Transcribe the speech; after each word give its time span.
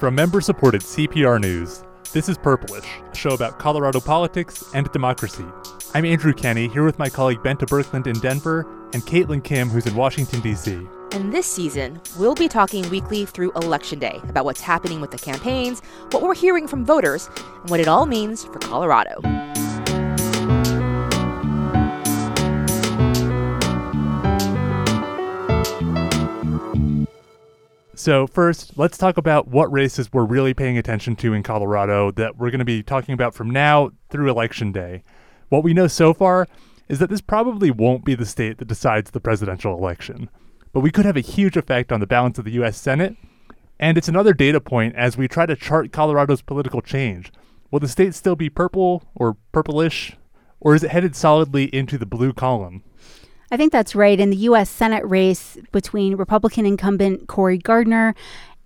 From 0.00 0.14
member 0.14 0.40
supported 0.40 0.80
CPR 0.80 1.38
News, 1.38 1.84
this 2.14 2.30
is 2.30 2.38
Purplish, 2.38 2.86
a 3.12 3.14
show 3.14 3.34
about 3.34 3.58
Colorado 3.58 4.00
politics 4.00 4.64
and 4.72 4.90
democracy. 4.92 5.44
I'm 5.92 6.06
Andrew 6.06 6.32
Kenney, 6.32 6.68
here 6.68 6.84
with 6.84 6.98
my 6.98 7.10
colleague 7.10 7.40
Bente 7.40 7.66
Birkeland 7.68 8.06
in 8.06 8.18
Denver 8.20 8.66
and 8.94 9.02
Caitlin 9.02 9.44
Kim, 9.44 9.68
who's 9.68 9.86
in 9.86 9.94
Washington, 9.94 10.40
D.C. 10.40 10.88
And 11.12 11.34
this 11.34 11.46
season, 11.46 12.00
we'll 12.18 12.34
be 12.34 12.48
talking 12.48 12.88
weekly 12.88 13.26
through 13.26 13.52
Election 13.52 13.98
Day 13.98 14.18
about 14.26 14.46
what's 14.46 14.62
happening 14.62 15.02
with 15.02 15.10
the 15.10 15.18
campaigns, 15.18 15.82
what 16.12 16.22
we're 16.22 16.34
hearing 16.34 16.66
from 16.66 16.82
voters, 16.82 17.28
and 17.60 17.68
what 17.68 17.78
it 17.78 17.86
all 17.86 18.06
means 18.06 18.44
for 18.44 18.58
Colorado. 18.58 19.20
So, 28.00 28.26
first, 28.26 28.78
let's 28.78 28.96
talk 28.96 29.18
about 29.18 29.48
what 29.48 29.70
races 29.70 30.10
we're 30.10 30.24
really 30.24 30.54
paying 30.54 30.78
attention 30.78 31.16
to 31.16 31.34
in 31.34 31.42
Colorado 31.42 32.10
that 32.12 32.38
we're 32.38 32.50
going 32.50 32.60
to 32.60 32.64
be 32.64 32.82
talking 32.82 33.12
about 33.12 33.34
from 33.34 33.50
now 33.50 33.90
through 34.08 34.30
Election 34.30 34.72
Day. 34.72 35.02
What 35.50 35.62
we 35.62 35.74
know 35.74 35.86
so 35.86 36.14
far 36.14 36.48
is 36.88 36.98
that 36.98 37.10
this 37.10 37.20
probably 37.20 37.70
won't 37.70 38.06
be 38.06 38.14
the 38.14 38.24
state 38.24 38.56
that 38.56 38.68
decides 38.68 39.10
the 39.10 39.20
presidential 39.20 39.76
election, 39.76 40.30
but 40.72 40.80
we 40.80 40.90
could 40.90 41.04
have 41.04 41.18
a 41.18 41.20
huge 41.20 41.58
effect 41.58 41.92
on 41.92 42.00
the 42.00 42.06
balance 42.06 42.38
of 42.38 42.46
the 42.46 42.52
U.S. 42.52 42.78
Senate. 42.78 43.18
And 43.78 43.98
it's 43.98 44.08
another 44.08 44.32
data 44.32 44.62
point 44.62 44.96
as 44.96 45.18
we 45.18 45.28
try 45.28 45.44
to 45.44 45.54
chart 45.54 45.92
Colorado's 45.92 46.40
political 46.40 46.80
change. 46.80 47.30
Will 47.70 47.80
the 47.80 47.86
state 47.86 48.14
still 48.14 48.34
be 48.34 48.48
purple 48.48 49.02
or 49.14 49.36
purplish, 49.52 50.16
or 50.58 50.74
is 50.74 50.82
it 50.82 50.90
headed 50.90 51.14
solidly 51.14 51.64
into 51.64 51.98
the 51.98 52.06
blue 52.06 52.32
column? 52.32 52.82
I 53.50 53.56
think 53.56 53.72
that's 53.72 53.94
right. 53.94 54.18
In 54.18 54.30
the 54.30 54.36
U.S. 54.36 54.70
Senate 54.70 55.04
race 55.04 55.58
between 55.72 56.16
Republican 56.16 56.66
incumbent 56.66 57.26
Cory 57.26 57.58
Gardner 57.58 58.14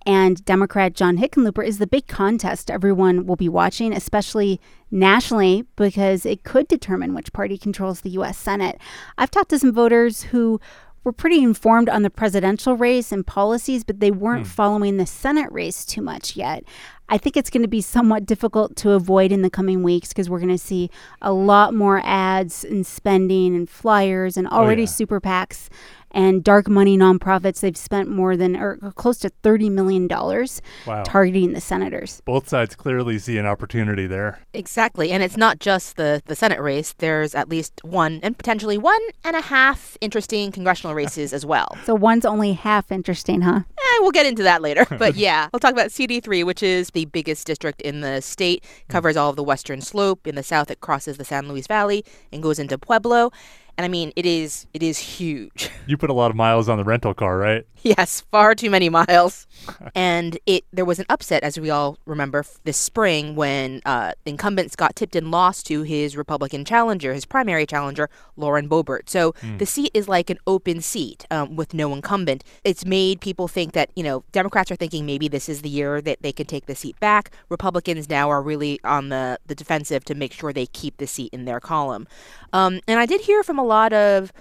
and 0.05 0.45
Democrat 0.45 0.93
John 0.93 1.17
Hickenlooper 1.17 1.65
is 1.65 1.79
the 1.79 1.87
big 1.87 2.07
contest 2.07 2.69
everyone 2.69 3.25
will 3.25 3.35
be 3.35 3.49
watching, 3.49 3.91
especially 3.91 4.61
nationally, 4.91 5.65
because 5.75 6.25
it 6.25 6.43
could 6.43 6.67
determine 6.67 7.15
which 7.15 7.33
party 7.33 7.57
controls 7.57 8.01
the 8.01 8.11
U.S. 8.11 8.37
Senate. 8.37 8.79
I've 9.17 9.31
talked 9.31 9.49
to 9.49 9.59
some 9.59 9.73
voters 9.73 10.23
who 10.23 10.61
were 11.03 11.11
pretty 11.11 11.41
informed 11.41 11.89
on 11.89 12.01
the 12.01 12.09
presidential 12.09 12.75
race 12.75 13.11
and 13.11 13.25
policies, 13.25 13.83
but 13.83 13.99
they 13.99 14.11
weren't 14.11 14.45
mm. 14.45 14.49
following 14.49 14.97
the 14.97 15.05
Senate 15.05 15.51
race 15.51 15.85
too 15.85 16.01
much 16.01 16.35
yet. 16.35 16.63
I 17.09 17.17
think 17.17 17.37
it's 17.37 17.49
going 17.49 17.61
to 17.61 17.67
be 17.67 17.81
somewhat 17.81 18.25
difficult 18.25 18.75
to 18.77 18.91
avoid 18.91 19.31
in 19.31 19.41
the 19.41 19.49
coming 19.49 19.83
weeks 19.83 20.09
because 20.09 20.29
we're 20.29 20.39
going 20.39 20.49
to 20.49 20.57
see 20.57 20.89
a 21.21 21.31
lot 21.31 21.73
more 21.73 22.01
ads 22.03 22.63
and 22.63 22.85
spending 22.85 23.55
and 23.55 23.69
flyers 23.69 24.37
and 24.37 24.47
already 24.47 24.83
oh, 24.83 24.85
yeah. 24.85 24.91
super 24.91 25.21
PACs 25.21 25.69
and 26.15 26.43
dark 26.43 26.67
money 26.67 26.97
nonprofits. 26.97 27.59
They've 27.59 27.77
spent 27.77 28.09
more 28.09 28.35
than 28.35 28.55
or 28.55 28.77
close 28.95 29.19
to 29.19 29.29
$30 29.43 29.69
million 29.69 30.07
wow. 30.07 31.03
targeting 31.03 31.53
the 31.53 31.61
senators. 31.61 32.21
Both 32.25 32.47
sides 32.47 32.73
clearly 32.75 33.19
see 33.19 33.37
an 33.37 33.45
opportunity 33.45 34.07
there. 34.07 34.39
Exactly. 34.53 35.11
And 35.11 35.21
it's 35.21 35.37
not 35.37 35.59
just 35.59 35.97
the, 35.97 36.23
the 36.25 36.35
Senate 36.35 36.61
race, 36.61 36.93
there's 36.97 37.35
at 37.35 37.49
least 37.49 37.81
one 37.83 38.21
and 38.23 38.35
potentially 38.37 38.77
one 38.77 39.01
and 39.25 39.35
a 39.35 39.41
half 39.41 39.97
interesting 40.01 40.51
congressional 40.51 40.95
races 40.95 41.33
as 41.33 41.45
well. 41.45 41.77
So 41.83 41.93
one's 41.93 42.25
only 42.25 42.53
half 42.53 42.91
interesting, 42.91 43.41
huh? 43.41 43.59
Eh, 43.77 43.97
we'll 43.99 44.11
get 44.11 44.25
into 44.25 44.41
that 44.43 44.61
later. 44.61 44.87
But 44.95 45.15
yeah, 45.15 45.49
we'll 45.51 45.59
talk 45.59 45.73
about 45.73 45.89
CD3, 45.89 46.45
which 46.45 46.63
is 46.63 46.89
the 46.95 47.05
biggest 47.05 47.45
district 47.45 47.81
in 47.81 48.01
the 48.01 48.21
state, 48.21 48.65
hmm. 48.65 48.91
covers 48.91 49.15
all 49.15 49.29
of 49.29 49.35
the 49.35 49.43
western 49.43 49.81
slope. 49.81 50.25
In 50.25 50.33
the 50.33 50.41
south, 50.41 50.71
it 50.71 50.81
crosses 50.81 51.17
the 51.17 51.25
San 51.25 51.47
Luis 51.47 51.67
Valley 51.67 52.03
and 52.31 52.41
goes 52.41 52.57
into 52.57 52.79
Pueblo. 52.79 53.31
And 53.77 53.85
I 53.85 53.87
mean, 53.87 54.11
it 54.15 54.25
is 54.25 54.67
it 54.73 54.83
is 54.83 54.97
huge. 54.97 55.69
You 55.87 55.97
put 55.97 56.09
a 56.09 56.13
lot 56.13 56.31
of 56.31 56.35
miles 56.35 56.67
on 56.67 56.79
the 56.79 56.83
rental 56.83 57.13
car, 57.13 57.37
right? 57.37 57.63
yes, 57.85 58.21
far 58.31 58.55
too 58.55 58.69
many 58.69 58.89
miles. 58.89 59.47
and 59.95 60.37
it 60.45 60.65
there 60.73 60.83
was 60.83 60.99
an 60.99 61.05
upset, 61.09 61.43
as 61.43 61.59
we 61.59 61.69
all 61.69 61.97
remember, 62.05 62.43
this 62.63 62.77
spring 62.77 63.35
when 63.35 63.81
uh, 63.85 64.11
incumbent 64.25 64.71
Scott 64.71 64.95
Tipton 64.95 65.31
lost 65.31 65.65
to 65.67 65.83
his 65.83 66.17
Republican 66.17 66.65
challenger, 66.65 67.13
his 67.13 67.25
primary 67.25 67.65
challenger, 67.65 68.09
Lauren 68.35 68.67
Boebert. 68.67 69.09
So 69.09 69.33
mm. 69.33 69.59
the 69.59 69.65
seat 69.65 69.91
is 69.93 70.09
like 70.09 70.29
an 70.29 70.39
open 70.47 70.81
seat 70.81 71.25
um, 71.31 71.55
with 71.55 71.73
no 71.73 71.93
incumbent. 71.93 72.43
It's 72.63 72.85
made 72.85 73.21
people 73.21 73.47
think 73.47 73.73
that 73.73 73.91
you 73.95 74.03
know 74.03 74.23
Democrats 74.31 74.71
are 74.71 74.75
thinking 74.75 75.05
maybe 75.05 75.27
this 75.27 75.47
is 75.47 75.61
the 75.61 75.69
year 75.69 76.01
that 76.01 76.21
they 76.21 76.31
can 76.31 76.47
take 76.47 76.65
the 76.65 76.75
seat 76.75 76.99
back. 76.99 77.31
Republicans 77.49 78.09
now 78.09 78.29
are 78.29 78.41
really 78.41 78.79
on 78.83 79.09
the 79.09 79.39
the 79.45 79.55
defensive 79.55 80.03
to 80.05 80.15
make 80.15 80.33
sure 80.33 80.51
they 80.51 80.65
keep 80.65 80.97
the 80.97 81.07
seat 81.07 81.31
in 81.31 81.45
their 81.45 81.59
column. 81.59 82.07
Um, 82.51 82.79
and 82.87 82.99
I 82.99 83.05
did 83.05 83.21
hear 83.21 83.43
from 83.43 83.59
a 83.59 83.63
lot 83.65 83.93
of 83.93 84.31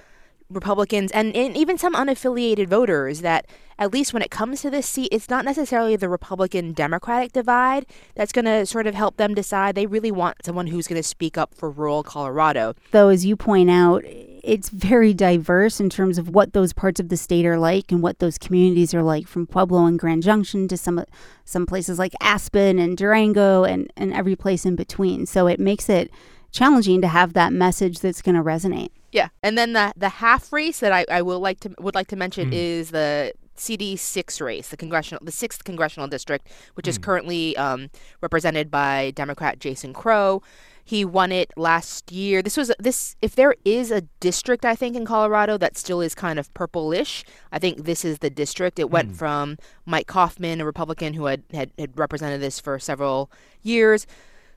Republicans 0.51 1.11
and, 1.13 1.35
and 1.35 1.57
even 1.57 1.79
some 1.79 1.95
unaffiliated 1.95 2.69
voters 2.69 3.21
that 3.23 3.47
at 3.79 3.93
least 3.93 4.13
when 4.13 4.23
it 4.23 4.31
comes 4.31 4.63
to 4.63 4.71
this 4.71 4.87
seat, 4.87 5.09
it's 5.11 5.29
not 5.29 5.45
necessarily 5.45 5.97
the 5.97 6.09
Republican 6.09 6.73
Democratic 6.73 7.33
divide 7.33 7.87
that's 8.15 8.33
going 8.33 8.45
to 8.45 8.65
sort 8.67 8.87
of 8.87 8.95
help 8.95 9.17
them 9.17 9.35
decide. 9.35 9.75
They 9.75 9.87
really 9.87 10.13
want 10.13 10.45
someone 10.45 10.69
who's 10.69 10.87
going 10.87 11.01
to 11.01 11.09
speak 11.09 11.37
up 11.37 11.55
for 11.55 11.71
rural 11.71 12.03
Colorado. 12.03 12.75
Though, 12.93 13.09
as 13.09 13.27
you 13.27 13.37
point 13.37 13.71
out, 13.71 14.05
it's 14.05 14.69
very 14.69 15.13
diverse 15.13 15.81
in 15.81 15.91
terms 15.91 16.19
of 16.19 16.29
what 16.29 16.53
those 16.53 16.73
parts 16.73 17.01
of 17.01 17.09
the 17.09 17.17
state 17.17 17.47
are 17.47 17.59
like 17.59 17.91
and 17.91 18.03
what 18.03 18.19
those 18.19 18.39
communities 18.39 18.95
are 18.95 19.03
like, 19.03 19.27
from 19.27 19.47
Pueblo 19.47 19.87
and 19.87 19.99
Grand 19.99 20.23
Junction 20.23 20.69
to 20.69 20.77
some 20.77 21.05
some 21.45 21.67
places 21.67 21.99
like 21.99 22.13
Aspen 22.21 22.79
and 22.79 22.97
Durango 22.97 23.65
and, 23.65 23.93
and 23.97 24.13
every 24.13 24.37
place 24.37 24.65
in 24.65 24.77
between. 24.77 25.27
So 25.27 25.47
it 25.47 25.59
makes 25.59 25.89
it 25.89 26.11
challenging 26.53 27.01
to 27.01 27.09
have 27.09 27.33
that 27.33 27.53
message 27.53 27.99
that's 27.99 28.23
going 28.23 28.37
to 28.37 28.43
resonate. 28.43 28.91
Yeah, 29.15 29.29
and 29.45 29.57
then 29.57 29.75
the 29.75 29.93
the 29.97 30.09
half 30.09 30.53
race 30.53 30.81
that 30.81 30.91
I, 30.91 31.07
I 31.09 31.23
will 31.23 31.39
like 31.39 31.61
to 31.61 31.73
would 31.79 31.95
like 31.95 32.09
to 32.09 32.17
mention 32.17 32.51
mm. 32.51 32.55
is 32.55 32.91
the 32.91 33.33
CD 33.55 33.95
six 33.95 34.41
race, 34.41 34.71
the 34.71 34.77
congressional 34.77 35.25
the 35.25 35.31
sixth 35.31 35.63
congressional 35.63 36.09
district, 36.09 36.49
which 36.75 36.87
mm. 36.87 36.89
is 36.89 36.97
hmm. 36.97 37.03
currently 37.03 37.57
um, 37.57 37.91
represented 38.21 38.73
by 38.73 39.13
Democrat 39.13 39.61
Jason 39.61 39.93
Crow. 39.93 40.43
He 40.85 41.05
won 41.05 41.31
it 41.31 41.53
last 41.57 42.11
year. 42.11 42.43
This 42.43 42.57
was 42.57 42.73
this 42.81 43.15
if 43.23 43.37
there 43.37 43.55
is 43.65 43.93
a 43.93 44.01
district 44.19 44.65
I 44.65 44.75
think 44.75 44.97
in 44.97 45.07
Colorado 45.07 45.59
that 45.59 45.79
still 45.79 46.01
is 46.01 46.17
kind 46.17 46.41
of 46.41 46.53
purplish. 46.53 47.25
I 47.53 47.61
think 47.61 47.85
this 47.85 48.05
is 48.05 48.19
the 48.19 48.31
district. 48.31 48.81
It 48.81 48.91
went 48.91 49.13
mm. 49.13 49.17
from 49.17 49.59
Mike 49.87 50.09
Coffman, 50.09 50.61
a 50.61 50.65
Republican 50.65 51.15
who 51.15 51.27
had, 51.27 51.45
had 51.53 51.71
had 51.79 51.97
represented 51.97 52.41
this 52.41 52.59
for 52.59 52.81
several 52.81 53.31
years, 53.63 54.09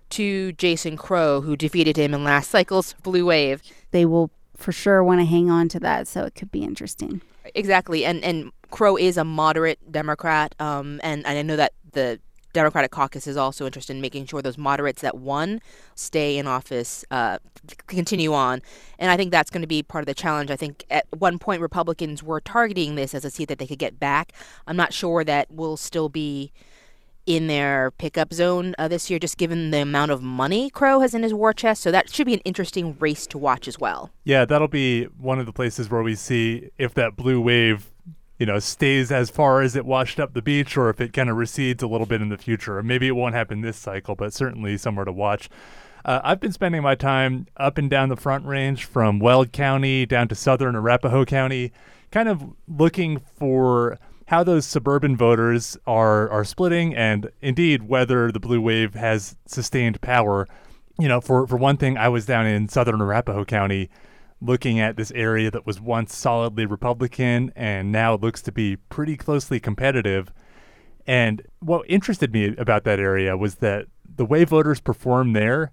to 0.10 0.52
Jason 0.54 0.98
Crow, 0.98 1.42
who 1.42 1.56
defeated 1.56 1.96
him 1.96 2.16
in 2.16 2.24
last 2.24 2.50
cycle's 2.50 2.94
blue 3.04 3.28
wave. 3.28 3.62
They 3.92 4.06
will 4.06 4.32
for 4.58 4.72
sure 4.72 5.04
want 5.04 5.22
to 5.22 5.26
hang 5.26 5.50
on 5.50 5.70
to 5.70 5.80
that, 5.80 6.08
so 6.08 6.24
it 6.24 6.36
could 6.36 6.52
be 6.52 6.64
interesting. 6.64 7.22
Exactly, 7.56 8.04
and 8.04 8.24
and 8.24 8.52
Crow 8.72 8.98
is 8.98 9.18
a 9.18 9.24
moderate 9.24 9.80
Democrat, 9.92 10.54
um, 10.60 11.00
and, 11.04 11.26
and 11.26 11.38
I 11.38 11.42
know 11.42 11.56
that 11.56 11.74
the 11.94 12.20
Democratic 12.54 12.92
caucus 12.92 13.28
is 13.28 13.38
also 13.38 13.66
interested 13.66 13.96
in 13.96 14.02
making 14.02 14.26
sure 14.26 14.42
those 14.42 14.58
moderates 14.58 15.02
that 15.02 15.16
won 15.16 15.62
stay 15.96 16.38
in 16.38 16.48
office, 16.48 17.06
uh, 17.12 17.38
continue 17.86 18.34
on. 18.34 18.62
And 18.98 19.12
I 19.12 19.18
think 19.18 19.32
that's 19.32 19.52
going 19.52 19.62
to 19.62 19.68
be 19.68 19.84
part 19.84 20.02
of 20.02 20.08
the 20.08 20.16
challenge. 20.16 20.50
I 20.50 20.56
think 20.56 20.84
at 20.90 21.06
one 21.16 21.38
point 21.38 21.62
Republicans 21.62 22.24
were 22.24 22.42
targeting 22.42 22.96
this 22.96 23.14
as 23.14 23.24
a 23.24 23.30
seat 23.30 23.50
that 23.50 23.60
they 23.60 23.68
could 23.68 23.80
get 23.80 24.00
back. 24.00 24.34
I'm 24.66 24.76
not 24.76 24.92
sure 24.92 25.24
that 25.24 25.52
will 25.52 25.78
still 25.78 26.10
be 26.10 26.52
in 27.28 27.46
their 27.48 27.92
pickup 27.92 28.34
zone 28.34 28.74
uh, 28.80 28.88
this 28.88 29.10
year, 29.10 29.20
just 29.20 29.38
given 29.38 29.70
the 29.70 29.82
amount 29.82 30.10
of 30.10 30.24
money 30.24 30.72
Crow 30.72 31.02
has 31.02 31.14
in 31.14 31.22
his 31.22 31.34
war 31.34 31.54
chest. 31.54 31.84
So 31.84 31.92
that 31.92 32.10
should 32.10 32.26
be 32.26 32.34
an 32.34 32.40
interesting 32.40 32.98
race 33.00 33.28
to 33.28 33.38
watch 33.38 33.68
as 33.68 33.78
well. 33.78 34.10
Yeah, 34.24 34.46
that'll 34.46 34.68
be 34.68 35.04
one 35.04 35.38
of 35.38 35.46
the 35.46 35.54
places 35.54 35.92
where 35.92 36.02
we 36.02 36.16
see 36.16 36.72
if 36.78 36.94
that 36.96 37.16
blue 37.16 37.40
wave, 37.40 37.92
you 38.40 38.46
know, 38.46 38.60
stays 38.60 39.12
as 39.12 39.30
far 39.30 39.62
as 39.62 39.76
it 39.76 39.86
washed 39.86 40.20
up 40.20 40.34
the 40.34 40.42
beach, 40.42 40.78
or 40.78 40.90
if 40.90 41.02
it 41.02 41.12
kind 41.14 41.30
of 41.30 41.36
recedes 41.36 41.84
a 41.84 41.88
little 41.88 42.08
bit 42.08 42.22
in 42.22 42.30
the 42.30 42.38
future. 42.38 42.82
Maybe 42.82 43.08
it 43.08 43.16
won't 43.16 43.36
happen 43.36 43.62
this 43.62 43.78
cycle, 43.78 44.16
but 44.16 44.34
certainly 44.34 44.78
somewhere 44.78 45.06
to 45.06 45.12
watch. 45.12 45.50
Uh, 46.06 46.22
I've 46.24 46.40
been 46.40 46.54
spending 46.54 46.82
my 46.82 46.96
time 46.96 47.48
up 47.58 47.78
and 47.78 47.90
down 47.90 48.08
the 48.08 48.16
Front 48.16 48.46
Range 48.46 48.86
from 48.86 49.20
Weld 49.20 49.52
County 49.52 50.06
down 50.06 50.30
to 50.30 50.36
southern 50.36 50.76
Arapahoe 50.76 51.26
County, 51.26 51.74
kind 52.12 52.30
of 52.30 52.54
looking 52.70 53.20
for 53.20 54.00
how 54.28 54.44
those 54.44 54.66
suburban 54.66 55.16
voters 55.16 55.78
are 55.88 56.30
are 56.30 56.44
splitting, 56.44 56.96
and 56.96 57.30
indeed 57.42 57.84
whether 57.84 58.32
the 58.32 58.40
blue 58.40 58.62
wave 58.62 58.94
has 58.94 59.36
sustained 59.46 60.00
power. 60.02 60.48
You 61.00 61.08
know, 61.08 61.22
for 61.22 61.48
for 61.48 61.58
one 61.58 61.78
thing, 61.78 61.98
I 61.98 62.10
was 62.10 62.26
down 62.26 62.46
in 62.46 62.70
southern 62.70 63.02
Arapahoe 63.02 63.46
County 63.46 63.90
looking 64.40 64.80
at 64.80 64.98
this 64.98 65.12
area 65.12 65.50
that 65.50 65.66
was 65.66 65.82
once 65.82 66.16
solidly 66.16 66.66
Republican 66.66 67.52
and 67.56 67.92
now 67.92 68.16
looks 68.16 68.42
to 68.44 68.52
be 68.52 68.76
pretty 68.76 69.18
closely 69.18 69.60
competitive. 69.60 70.32
And 71.08 71.42
what 71.60 71.90
interested 71.90 72.32
me 72.34 72.56
about 72.58 72.84
that 72.84 73.00
area 73.00 73.36
was 73.36 73.56
that 73.56 73.88
the 74.16 74.26
way 74.26 74.44
voters 74.44 74.80
perform 74.80 75.34
there 75.34 75.72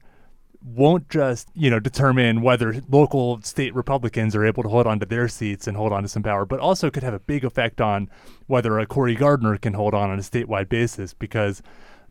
won't 0.64 1.08
just 1.11 1.49
you 1.55 1.69
know 1.69 1.78
determine 1.78 2.40
whether 2.40 2.81
local 2.88 3.40
state 3.43 3.75
Republicans 3.75 4.34
are 4.34 4.44
able 4.44 4.62
to 4.62 4.69
hold 4.69 4.87
on 4.87 4.99
to 4.99 5.06
their 5.06 5.28
seats 5.28 5.66
and 5.66 5.76
hold 5.76 5.93
on 5.93 6.02
to 6.02 6.08
some 6.08 6.22
power, 6.22 6.44
but 6.46 6.58
also 6.58 6.90
could 6.90 7.02
have 7.02 7.14
a 7.14 7.20
big 7.20 7.44
effect 7.44 7.81
on 7.81 8.08
whether 8.46 8.78
a 8.78 8.87
Cory 8.87 9.14
Gardner 9.14 9.58
can 9.58 9.75
hold 9.75 9.94
on 9.94 10.11
on 10.11 10.19
a 10.19 10.22
statewide 10.22 10.69
basis 10.69 11.12
because 11.12 11.62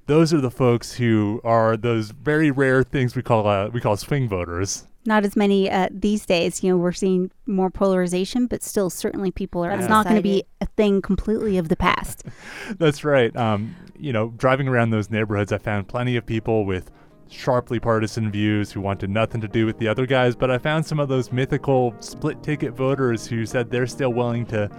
those 0.05 0.33
are 0.33 0.41
the 0.41 0.51
folks 0.51 0.93
who 0.93 1.41
are 1.43 1.75
those 1.75 2.11
very 2.11 2.51
rare 2.51 2.83
things 2.83 3.15
we 3.15 3.21
call 3.21 3.47
uh, 3.47 3.69
we 3.69 3.81
call 3.81 3.97
swing 3.97 4.29
voters 4.29 4.85
not 5.05 5.25
as 5.25 5.35
many 5.35 5.69
uh, 5.69 5.89
these 5.91 6.25
days. 6.25 6.63
You 6.63 6.71
know, 6.71 6.77
we're 6.77 6.93
seeing 6.93 7.31
more 7.45 7.69
polarization, 7.69 8.47
but 8.47 8.63
still, 8.63 8.89
certainly 8.89 9.31
people 9.31 9.63
are. 9.63 9.71
It's 9.71 9.89
not 9.89 10.05
going 10.05 10.15
to 10.15 10.21
be 10.21 10.43
a 10.61 10.65
thing 10.65 11.01
completely 11.01 11.57
of 11.57 11.69
the 11.69 11.75
past. 11.75 12.23
That's 12.77 13.03
right. 13.03 13.35
Um, 13.35 13.75
you 13.97 14.13
know, 14.13 14.29
driving 14.37 14.67
around 14.67 14.91
those 14.91 15.09
neighborhoods, 15.09 15.51
I 15.51 15.57
found 15.57 15.87
plenty 15.87 16.15
of 16.15 16.25
people 16.25 16.65
with 16.65 16.89
sharply 17.33 17.79
partisan 17.79 18.31
views 18.31 18.71
who 18.71 18.79
wanted 18.81 19.09
nothing 19.09 19.41
to 19.41 19.47
do 19.47 19.65
with 19.65 19.77
the 19.79 19.87
other 19.87 20.05
guys, 20.05 20.35
but 20.35 20.51
I 20.51 20.57
found 20.57 20.85
some 20.85 20.99
of 20.99 21.09
those 21.09 21.31
mythical 21.31 21.95
split 21.99 22.41
ticket 22.43 22.73
voters 22.73 23.25
who 23.27 23.45
said 23.45 23.71
they're 23.71 23.87
still 23.87 24.13
willing 24.13 24.45
to, 24.47 24.69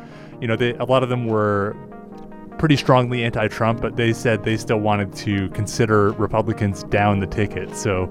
you 0.41 0.47
know, 0.47 0.57
they, 0.57 0.75
a 0.75 0.85
lot 0.85 1.03
of 1.03 1.09
them 1.09 1.27
were 1.27 1.77
pretty 2.59 2.77
strongly 2.77 3.25
anti 3.25 3.49
Trump, 3.49 3.81
but 3.81 3.97
they 3.97 4.13
said 4.13 4.45
they 4.45 4.57
still 4.57 4.81
wanted 4.81 5.13
to 5.15 5.49
consider 5.51 6.13
Republicans 6.13 6.85
down 6.85 7.21
the 7.21 7.27
ticket. 7.27 7.77
So 7.77 8.07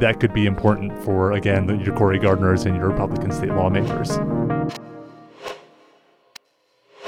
that 0.00 0.20
could 0.20 0.32
be 0.32 0.46
important 0.46 0.98
for, 1.04 1.32
again, 1.32 1.80
your 1.80 1.94
Cory 1.94 2.18
Gardners 2.18 2.66
and 2.66 2.76
your 2.76 2.88
Republican 2.88 3.30
state 3.30 3.50
lawmakers. 3.50 4.18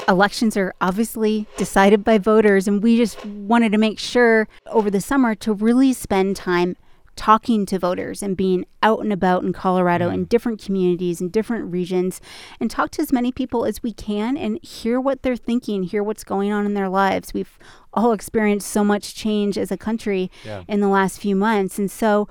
Elections 0.09 0.56
are 0.56 0.75
obviously 0.81 1.47
decided 1.56 2.05
by 2.05 2.19
voters, 2.19 2.69
and 2.69 2.83
we 2.83 2.97
just 2.97 3.25
wanted 3.25 3.73
to 3.73 3.79
make 3.79 3.99
sure 3.99 4.49
over 4.67 4.91
the 4.91 5.01
summer 5.01 5.35
to 5.37 5.53
really 5.53 5.93
spend 5.93 6.37
time 6.37 6.77
talking 7.17 7.65
to 7.65 7.79
voters 7.79 8.23
and 8.25 8.37
being 8.37 8.67
out 8.83 8.99
and 8.99 9.12
about 9.12 9.45
in 9.45 9.53
Colorado 9.53 10.11
in 10.11 10.25
different 10.25 10.61
communities 10.61 11.21
in 11.21 11.29
different 11.29 11.71
regions 11.73 12.21
and 12.59 12.69
talk 12.69 12.91
to 12.91 13.01
as 13.01 13.12
many 13.12 13.31
people 13.31 13.65
as 13.65 13.83
we 13.85 13.93
can 13.93 14.37
and 14.37 14.59
hear 14.65 15.01
what 15.01 15.23
they're 15.23 15.37
thinking, 15.37 15.85
hear 15.85 16.03
what's 16.03 16.25
going 16.25 16.50
on 16.50 16.67
in 16.67 16.75
their 16.75 16.89
lives. 16.89 17.33
We've 17.33 17.57
all 17.93 18.11
experienced 18.12 18.69
so 18.69 18.83
much 18.83 19.15
change 19.15 19.57
as 19.57 19.71
a 19.71 19.77
country 19.77 20.29
Yeah. 20.45 20.65
in 20.67 20.81
the 20.81 20.89
last 20.89 21.21
few 21.21 21.37
months. 21.37 21.79
And 21.79 21.89
so, 21.91 22.29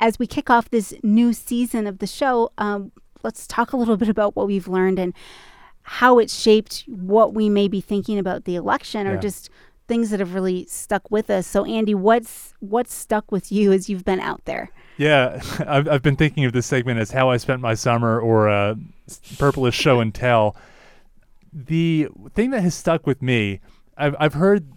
as 0.00 0.18
we 0.18 0.26
kick 0.26 0.48
off 0.48 0.70
this 0.70 0.94
new 1.02 1.34
season 1.34 1.86
of 1.86 1.98
the 1.98 2.06
show, 2.06 2.50
um, 2.56 2.90
let's 3.22 3.46
talk 3.46 3.74
a 3.74 3.76
little 3.76 3.98
bit 3.98 4.08
about 4.08 4.34
what 4.34 4.46
we've 4.46 4.66
learned 4.66 4.98
and 4.98 5.12
how 5.84 6.18
it 6.18 6.30
shaped 6.30 6.84
what 6.88 7.34
we 7.34 7.48
may 7.48 7.68
be 7.68 7.80
thinking 7.80 8.18
about 8.18 8.44
the 8.44 8.56
election 8.56 9.06
or 9.06 9.14
Yeah. 9.14 9.20
just 9.20 9.50
things 9.88 10.10
that 10.10 10.20
have 10.20 10.32
really 10.34 10.64
stuck 10.66 11.10
with 11.10 11.28
us. 11.28 11.46
So 11.46 11.64
Andy, 11.64 11.94
what's 11.94 12.54
what's 12.60 12.94
stuck 12.94 13.30
with 13.32 13.50
you 13.50 13.72
as 13.72 13.88
you've 13.90 14.04
been 14.04 14.20
out 14.20 14.44
there? 14.44 14.70
Yeah, 14.96 15.40
I've, 15.66 15.88
I've 15.88 16.02
been 16.02 16.16
thinking 16.16 16.44
of 16.44 16.52
this 16.52 16.66
segment 16.66 17.00
as 17.00 17.10
how 17.10 17.30
I 17.30 17.36
spent 17.36 17.60
my 17.60 17.74
summer 17.74 18.20
or 18.20 18.48
uh, 18.48 18.74
purplish 19.38 19.74
show 19.74 20.00
and 20.00 20.14
tell. 20.14 20.56
The 21.52 22.08
thing 22.34 22.50
that 22.50 22.62
has 22.62 22.74
stuck 22.74 23.06
with 23.06 23.20
me, 23.20 23.60
I've, 23.96 24.16
I've 24.18 24.34
heard 24.34 24.70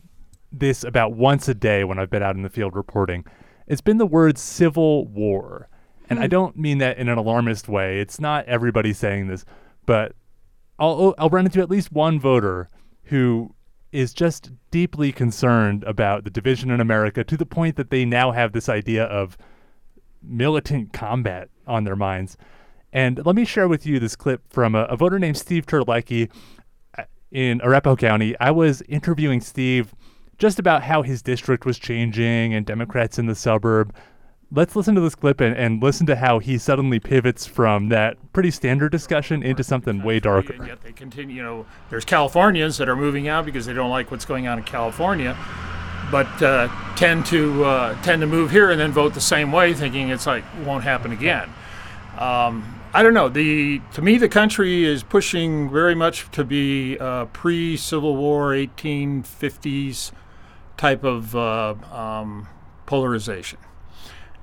this 0.51 0.83
about 0.83 1.13
once 1.13 1.47
a 1.47 1.53
day 1.53 1.83
when 1.83 1.99
I've 1.99 2.09
been 2.09 2.23
out 2.23 2.35
in 2.35 2.41
the 2.41 2.49
field 2.49 2.75
reporting. 2.75 3.23
It's 3.67 3.81
been 3.81 3.97
the 3.97 4.05
word 4.05 4.37
civil 4.37 5.05
war. 5.07 5.69
And 6.09 6.19
I 6.19 6.27
don't 6.27 6.55
mean 6.57 6.77
that 6.79 6.97
in 6.97 7.09
an 7.09 7.17
alarmist 7.17 7.67
way. 7.67 7.99
It's 7.99 8.19
not 8.19 8.45
everybody 8.45 8.93
saying 8.93 9.27
this, 9.27 9.43
but 9.85 10.13
I'll, 10.80 11.16
I'll 11.18 11.30
run 11.30 11.45
into 11.45 11.62
at 11.62 11.69
least 11.69 11.92
one 11.92 12.19
voter 12.19 12.69
who 13.06 13.54
is 13.92 14.13
just 14.13 14.51
deeply 14.72 15.12
concerned 15.12 15.83
about 15.86 16.24
the 16.25 16.30
division 16.30 16.69
in 16.69 16.81
America 16.81 17.24
to 17.24 17.38
the 17.38 17.45
point 17.45 17.77
that 17.77 17.89
they 17.89 18.04
now 18.04 18.31
have 18.31 18.51
this 18.51 18.68
idea 18.68 19.06
of 19.06 19.38
militant 20.22 20.92
combat 20.92 21.50
on 21.66 21.83
their 21.83 21.95
minds. 21.95 22.36
And 22.92 23.25
let 23.25 23.36
me 23.36 23.45
share 23.45 23.68
with 23.68 23.86
you 23.86 24.00
this 24.00 24.16
clip 24.16 24.42
from 24.50 24.75
a, 24.75 24.83
a 24.83 24.98
voter 24.98 25.19
named 25.19 25.38
Steve 25.38 25.66
Terlecki 25.66 26.30
uh, 26.98 27.04
in 27.31 27.62
Arapahoe 27.62 27.95
County. 27.95 28.36
I 28.39 28.51
was 28.51 28.81
interviewing 28.83 29.42
Steve 29.42 29.94
just 30.38 30.60
about 30.60 30.83
how 30.83 31.01
his 31.01 31.22
district 31.22 31.66
was 31.66 31.80
changing 31.80 32.54
and 32.54 32.66
Democrats 32.66 33.18
in 33.18 33.27
the 33.27 33.36
suburb. 33.36 33.94
Let's 34.51 34.75
listen 34.75 34.95
to 34.95 35.01
this 35.01 35.15
clip 35.15 35.42
and, 35.42 35.56
and 35.56 35.81
listen 35.81 36.06
to 36.06 36.15
how 36.15 36.39
he 36.39 36.57
suddenly 36.57 37.00
pivots 37.00 37.45
from 37.45 37.89
that 37.89 38.18
pretty 38.31 38.51
standard 38.51 38.92
discussion 38.92 39.42
into 39.44 39.63
something 39.63 40.03
way 40.03 40.15
And 40.15 40.24
darker. 40.24 40.65
yet 40.65 40.81
they 40.81 40.92
continue. 40.92 41.36
You 41.38 41.44
know, 41.44 41.65
there's 41.89 42.06
Californians 42.06 42.77
that 42.77 42.88
are 42.88 42.95
moving 42.95 43.27
out 43.27 43.45
because 43.45 43.65
they 43.65 43.74
don't 43.74 43.89
like 43.89 44.12
what's 44.12 44.25
going 44.25 44.47
on 44.47 44.59
in 44.59 44.63
California, 44.63 45.36
but 46.12 46.42
uh, 46.42 46.69
tend 46.95 47.25
to 47.27 47.65
uh, 47.65 48.01
tend 48.03 48.21
to 48.21 48.27
move 48.27 48.51
here 48.51 48.69
and 48.71 48.80
then 48.80 48.92
vote 48.92 49.13
the 49.13 49.21
same 49.21 49.51
way, 49.51 49.74
thinking 49.74 50.09
it's 50.09 50.27
like 50.27 50.44
won't 50.63 50.83
happen 50.83 51.12
again. 51.12 51.50
Um, 52.19 52.80
I 52.94 53.03
don't 53.03 53.13
know. 53.13 53.27
The 53.27 53.81
to 53.94 54.01
me, 54.01 54.18
the 54.18 54.30
country 54.30 54.86
is 54.86 55.03
pushing 55.03 55.69
very 55.69 55.95
much 55.95 56.30
to 56.31 56.45
be 56.45 56.98
uh, 57.00 57.25
pre-Civil 57.25 58.15
War, 58.15 58.51
1850s 58.51 60.12
type 60.77 61.03
of 61.03 61.36
uh, 61.36 61.75
um, 61.91 62.48
polarization. 62.86 63.59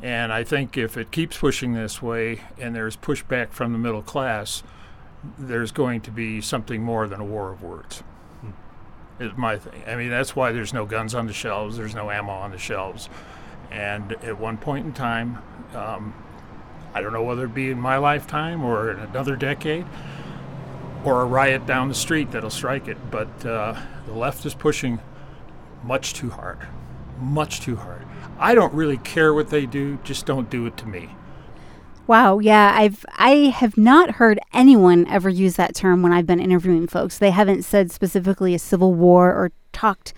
And 0.02 0.32
I 0.32 0.42
think 0.42 0.76
if 0.76 0.96
it 0.96 1.12
keeps 1.12 1.38
pushing 1.38 1.74
this 1.74 2.02
way 2.02 2.40
and 2.58 2.74
there's 2.74 2.96
pushback 2.96 3.50
from 3.50 3.72
the 3.72 3.78
middle 3.78 4.02
class, 4.02 4.64
there's 5.38 5.70
going 5.70 6.00
to 6.02 6.10
be 6.10 6.40
something 6.40 6.82
more 6.82 7.06
than 7.06 7.20
a 7.20 7.24
war 7.24 7.52
of 7.52 7.62
words. 7.62 8.02
Is 9.20 9.36
my 9.36 9.56
thing. 9.56 9.84
I 9.86 9.94
mean, 9.94 10.10
that's 10.10 10.34
why 10.34 10.50
there's 10.50 10.72
no 10.72 10.84
guns 10.84 11.14
on 11.14 11.26
the 11.26 11.32
shelves, 11.32 11.76
there's 11.76 11.94
no 11.94 12.10
ammo 12.10 12.32
on 12.32 12.50
the 12.50 12.58
shelves. 12.58 13.08
And 13.70 14.12
at 14.24 14.38
one 14.38 14.58
point 14.58 14.86
in 14.86 14.92
time, 14.92 15.38
um, 15.74 16.14
I 16.92 17.00
don't 17.00 17.12
know 17.12 17.22
whether 17.22 17.44
it 17.44 17.54
be 17.54 17.70
in 17.70 17.80
my 17.80 17.98
lifetime 17.98 18.64
or 18.64 18.90
in 18.90 18.98
another 18.98 19.36
decade, 19.36 19.86
or 21.04 21.22
a 21.22 21.24
riot 21.24 21.66
down 21.66 21.88
the 21.88 21.94
street 21.94 22.32
that'll 22.32 22.50
strike 22.50 22.88
it. 22.88 22.98
But 23.10 23.46
uh, 23.46 23.80
the 24.06 24.12
left 24.12 24.44
is 24.44 24.54
pushing 24.54 24.98
much 25.84 26.14
too 26.14 26.30
hard, 26.30 26.58
much 27.20 27.60
too 27.60 27.76
hard. 27.76 28.06
I 28.38 28.54
don't 28.54 28.72
really 28.74 28.98
care 28.98 29.32
what 29.34 29.50
they 29.50 29.66
do, 29.66 29.98
just 30.04 30.26
don't 30.26 30.50
do 30.50 30.66
it 30.66 30.76
to 30.78 30.86
me. 30.86 31.14
Wow, 32.06 32.40
yeah, 32.40 32.74
I've 32.76 33.06
I 33.16 33.54
have 33.56 33.78
not 33.78 34.12
heard 34.12 34.40
anyone 34.52 35.06
ever 35.08 35.28
use 35.28 35.56
that 35.56 35.74
term 35.74 36.02
when 36.02 36.12
I've 36.12 36.26
been 36.26 36.40
interviewing 36.40 36.88
folks. 36.88 37.18
They 37.18 37.30
haven't 37.30 37.62
said 37.62 37.92
specifically 37.92 38.54
a 38.54 38.58
civil 38.58 38.92
war 38.92 39.30
or 39.30 39.52
talked 39.72 40.12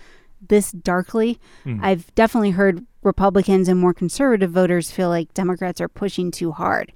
this 0.49 0.71
darkly. 0.71 1.39
Hmm. 1.63 1.79
I've 1.83 2.13
definitely 2.15 2.51
heard 2.51 2.85
Republicans 3.03 3.67
and 3.67 3.79
more 3.79 3.93
conservative 3.93 4.51
voters 4.51 4.91
feel 4.91 5.09
like 5.09 5.33
Democrats 5.33 5.79
are 5.79 5.87
pushing 5.87 6.31
too 6.31 6.51
hard, 6.51 6.91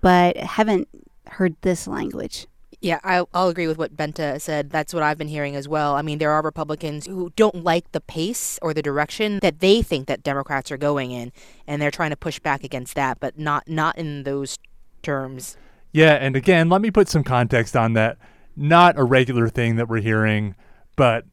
but 0.00 0.36
haven't 0.36 0.88
heard 1.26 1.54
this 1.60 1.86
language. 1.86 2.46
Yeah, 2.80 2.98
I, 3.04 3.24
I'll 3.34 3.48
agree 3.48 3.66
with 3.66 3.76
what 3.76 3.94
Bente 3.94 4.40
said. 4.40 4.70
That's 4.70 4.94
what 4.94 5.02
I've 5.02 5.18
been 5.18 5.28
hearing 5.28 5.54
as 5.54 5.68
well. 5.68 5.94
I 5.94 6.02
mean, 6.02 6.18
there 6.18 6.30
are 6.30 6.42
Republicans 6.42 7.06
who 7.06 7.30
don't 7.36 7.62
like 7.62 7.92
the 7.92 8.00
pace 8.00 8.58
or 8.62 8.72
the 8.72 8.80
direction 8.80 9.38
that 9.42 9.60
they 9.60 9.82
think 9.82 10.06
that 10.06 10.22
Democrats 10.22 10.70
are 10.70 10.78
going 10.78 11.10
in, 11.10 11.30
and 11.66 11.80
they're 11.80 11.90
trying 11.90 12.10
to 12.10 12.16
push 12.16 12.38
back 12.38 12.64
against 12.64 12.94
that, 12.94 13.20
but 13.20 13.38
not 13.38 13.68
not 13.68 13.98
in 13.98 14.22
those 14.22 14.56
terms. 15.02 15.58
Yeah, 15.92 16.14
and 16.14 16.36
again, 16.36 16.68
let 16.70 16.80
me 16.80 16.90
put 16.90 17.08
some 17.08 17.24
context 17.24 17.76
on 17.76 17.92
that. 17.94 18.16
Not 18.56 18.98
a 18.98 19.04
regular 19.04 19.48
thing 19.48 19.76
that 19.76 19.88
we're 19.88 20.00
hearing, 20.00 20.54
but 20.96 21.24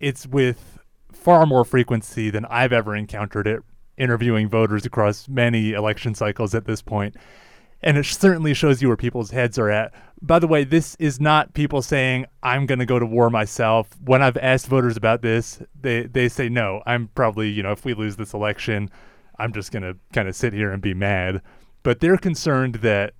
it's 0.00 0.26
with 0.26 0.78
far 1.12 1.46
more 1.46 1.64
frequency 1.64 2.30
than 2.30 2.44
I've 2.46 2.72
ever 2.72 2.94
encountered 2.94 3.46
it 3.46 3.62
interviewing 3.96 4.48
voters 4.48 4.86
across 4.86 5.28
many 5.28 5.72
election 5.72 6.14
cycles 6.14 6.54
at 6.54 6.64
this 6.64 6.80
point. 6.80 7.14
And 7.82 7.96
it 7.96 8.04
certainly 8.04 8.52
shows 8.52 8.82
you 8.82 8.88
where 8.88 8.96
people's 8.96 9.30
heads 9.30 9.58
are 9.58 9.70
at. 9.70 9.92
By 10.20 10.38
the 10.38 10.46
way, 10.46 10.64
this 10.64 10.96
is 10.96 11.18
not 11.18 11.54
people 11.54 11.80
saying, 11.80 12.26
I'm 12.42 12.66
going 12.66 12.78
to 12.78 12.86
go 12.86 12.98
to 12.98 13.06
war 13.06 13.30
myself. 13.30 13.88
When 14.04 14.20
I've 14.20 14.36
asked 14.36 14.66
voters 14.66 14.96
about 14.96 15.22
this, 15.22 15.62
they, 15.80 16.02
they 16.02 16.28
say, 16.28 16.50
no, 16.50 16.82
I'm 16.84 17.08
probably, 17.14 17.48
you 17.48 17.62
know, 17.62 17.72
if 17.72 17.84
we 17.86 17.94
lose 17.94 18.16
this 18.16 18.34
election, 18.34 18.90
I'm 19.38 19.52
just 19.54 19.72
going 19.72 19.82
to 19.82 19.96
kind 20.12 20.28
of 20.28 20.36
sit 20.36 20.52
here 20.52 20.70
and 20.72 20.82
be 20.82 20.92
mad. 20.92 21.40
But 21.82 22.00
they're 22.00 22.18
concerned 22.18 22.76
that 22.76 23.14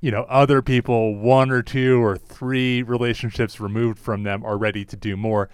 you 0.00 0.10
know, 0.10 0.22
other 0.28 0.62
people, 0.62 1.16
one 1.16 1.50
or 1.50 1.62
two 1.62 2.02
or 2.02 2.16
three 2.16 2.82
relationships 2.82 3.58
removed 3.58 3.98
from 3.98 4.22
them, 4.22 4.44
are 4.44 4.56
ready 4.56 4.84
to 4.84 4.96
do 4.96 5.16
more. 5.16 5.50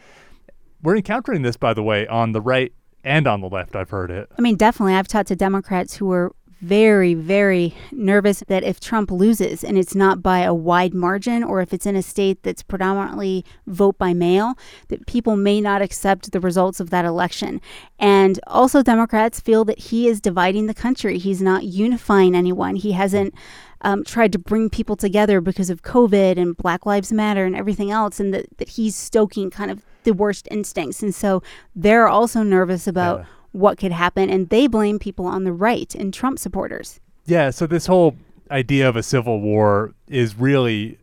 We're 0.82 0.96
encountering 0.96 1.42
this, 1.42 1.56
by 1.56 1.72
the 1.72 1.82
way, 1.82 2.06
on 2.06 2.32
the 2.32 2.42
right 2.42 2.72
and 3.02 3.26
on 3.26 3.40
the 3.40 3.48
left. 3.48 3.74
I've 3.74 3.90
heard 3.90 4.10
it. 4.10 4.28
I 4.36 4.42
mean, 4.42 4.56
definitely. 4.56 4.94
I've 4.94 5.08
talked 5.08 5.28
to 5.28 5.36
Democrats 5.36 5.96
who 5.96 6.12
are 6.12 6.34
very, 6.64 7.12
very 7.12 7.74
nervous 7.92 8.42
that 8.48 8.62
if 8.62 8.80
Trump 8.80 9.10
loses 9.10 9.62
and 9.62 9.76
it's 9.76 9.94
not 9.94 10.22
by 10.22 10.40
a 10.40 10.54
wide 10.54 10.94
margin, 10.94 11.44
or 11.44 11.60
if 11.60 11.72
it's 11.74 11.86
in 11.86 11.94
a 11.94 12.02
state 12.02 12.42
that's 12.42 12.62
predominantly 12.62 13.44
vote 13.66 13.98
by 13.98 14.14
mail, 14.14 14.54
that 14.88 15.06
people 15.06 15.36
may 15.36 15.60
not 15.60 15.82
accept 15.82 16.32
the 16.32 16.40
results 16.40 16.80
of 16.80 16.88
that 16.90 17.04
election. 17.04 17.60
And 17.98 18.40
also, 18.46 18.82
Democrats 18.82 19.40
feel 19.40 19.64
that 19.66 19.78
he 19.78 20.08
is 20.08 20.20
dividing 20.20 20.66
the 20.66 20.74
country. 20.74 21.18
He's 21.18 21.42
not 21.42 21.64
unifying 21.64 22.34
anyone. 22.34 22.76
He 22.76 22.92
hasn't 22.92 23.34
um, 23.82 24.02
tried 24.02 24.32
to 24.32 24.38
bring 24.38 24.70
people 24.70 24.96
together 24.96 25.40
because 25.40 25.68
of 25.68 25.82
COVID 25.82 26.38
and 26.38 26.56
Black 26.56 26.86
Lives 26.86 27.12
Matter 27.12 27.44
and 27.44 27.54
everything 27.54 27.90
else, 27.90 28.18
and 28.18 28.32
that, 28.32 28.46
that 28.56 28.70
he's 28.70 28.96
stoking 28.96 29.50
kind 29.50 29.70
of 29.70 29.84
the 30.04 30.12
worst 30.12 30.48
instincts. 30.50 31.02
And 31.02 31.14
so 31.14 31.42
they're 31.76 32.08
also 32.08 32.42
nervous 32.42 32.86
about 32.86 33.20
Yeah. 33.20 33.26
What 33.54 33.78
could 33.78 33.92
happen, 33.92 34.28
and 34.28 34.48
they 34.48 34.66
blame 34.66 34.98
people 34.98 35.26
on 35.26 35.44
the 35.44 35.52
right 35.52 35.94
and 35.94 36.12
Trump 36.12 36.38
supporters. 36.38 37.00
Yeah, 37.24 37.50
so 37.50 37.66
this 37.66 37.86
whole 37.86 38.16
idea 38.50 38.88
of 38.88 38.96
a 38.96 39.02
civil 39.02 39.40
war 39.40 39.94
is 40.08 40.36
really 40.36 40.98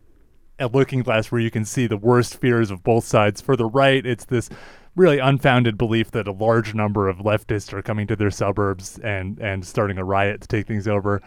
a 0.60 0.68
looking 0.68 1.02
glass 1.02 1.32
where 1.32 1.42
you 1.42 1.50
can 1.50 1.66
see 1.66 1.88
the 1.88 1.98
worst 1.98 2.36
fears 2.36 2.70
of 2.70 2.84
both 2.84 3.06
sides. 3.06 3.42
For 3.42 3.56
the 3.56 3.66
right, 3.66 4.06
it's 4.06 4.26
this 4.26 4.50
really 4.96 5.18
unfounded 5.18 5.78
belief 5.78 6.12
that 6.12 6.28
a 6.28 6.34
large 6.34 6.74
number 6.74 7.08
of 7.08 7.20
leftists 7.20 7.72
are 7.72 7.82
coming 7.82 8.06
to 8.08 8.16
their 8.16 8.30
suburbs 8.30 9.00
and 9.00 9.40
and 9.40 9.66
starting 9.66 9.98
a 9.98 10.04
riot 10.04 10.42
to 10.42 10.48
take 10.48 10.68
things 10.68 10.88
over. 10.88 11.22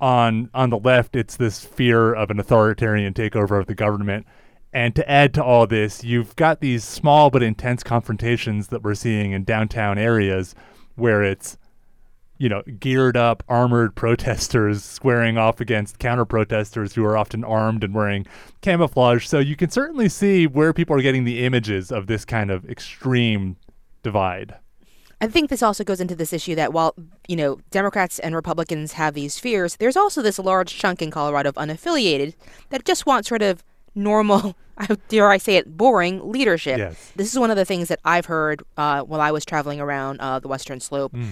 On 0.00 0.50
on 0.52 0.70
the 0.70 0.78
left, 0.78 1.14
it's 1.14 1.36
this 1.36 1.64
fear 1.64 2.12
of 2.12 2.30
an 2.30 2.40
authoritarian 2.40 3.14
takeover 3.14 3.60
of 3.60 3.66
the 3.66 3.74
government. 3.76 4.26
And 4.74 4.96
to 4.96 5.08
add 5.08 5.32
to 5.34 5.44
all 5.44 5.68
this, 5.68 6.02
you've 6.02 6.34
got 6.34 6.60
these 6.60 6.82
small 6.82 7.30
but 7.30 7.44
intense 7.44 7.84
confrontations 7.84 8.68
that 8.68 8.82
we're 8.82 8.96
seeing 8.96 9.30
in 9.30 9.44
downtown 9.44 9.98
areas 9.98 10.56
where 10.96 11.22
it's, 11.22 11.56
you 12.38 12.48
know, 12.48 12.62
geared 12.80 13.16
up, 13.16 13.44
armored 13.48 13.94
protesters 13.94 14.82
squaring 14.82 15.38
off 15.38 15.60
against 15.60 16.00
counter 16.00 16.24
protesters 16.24 16.92
who 16.92 17.04
are 17.04 17.16
often 17.16 17.44
armed 17.44 17.84
and 17.84 17.94
wearing 17.94 18.26
camouflage. 18.62 19.28
So 19.28 19.38
you 19.38 19.54
can 19.54 19.70
certainly 19.70 20.08
see 20.08 20.48
where 20.48 20.72
people 20.72 20.96
are 20.96 21.02
getting 21.02 21.22
the 21.22 21.44
images 21.44 21.92
of 21.92 22.08
this 22.08 22.24
kind 22.24 22.50
of 22.50 22.68
extreme 22.68 23.56
divide. 24.02 24.56
I 25.20 25.28
think 25.28 25.50
this 25.50 25.62
also 25.62 25.84
goes 25.84 26.00
into 26.00 26.16
this 26.16 26.32
issue 26.32 26.56
that 26.56 26.72
while, 26.72 26.96
you 27.28 27.36
know, 27.36 27.60
Democrats 27.70 28.18
and 28.18 28.34
Republicans 28.34 28.94
have 28.94 29.14
these 29.14 29.38
fears, 29.38 29.76
there's 29.76 29.96
also 29.96 30.20
this 30.20 30.40
large 30.40 30.76
chunk 30.76 31.00
in 31.00 31.12
Colorado 31.12 31.50
of 31.50 31.54
unaffiliated 31.54 32.34
that 32.70 32.84
just 32.84 33.06
want 33.06 33.24
sort 33.24 33.40
of 33.40 33.62
normal, 33.94 34.56
dare 35.08 35.30
I 35.30 35.38
say 35.38 35.56
it, 35.56 35.76
boring 35.76 36.30
leadership. 36.30 36.78
Yes. 36.78 37.12
This 37.16 37.32
is 37.32 37.38
one 37.38 37.50
of 37.50 37.56
the 37.56 37.64
things 37.64 37.88
that 37.88 38.00
I've 38.04 38.26
heard 38.26 38.62
uh, 38.76 39.02
while 39.02 39.20
I 39.20 39.30
was 39.30 39.44
traveling 39.44 39.80
around 39.80 40.20
uh, 40.20 40.38
the 40.38 40.48
Western 40.48 40.80
Slope. 40.80 41.12
Mm. 41.12 41.30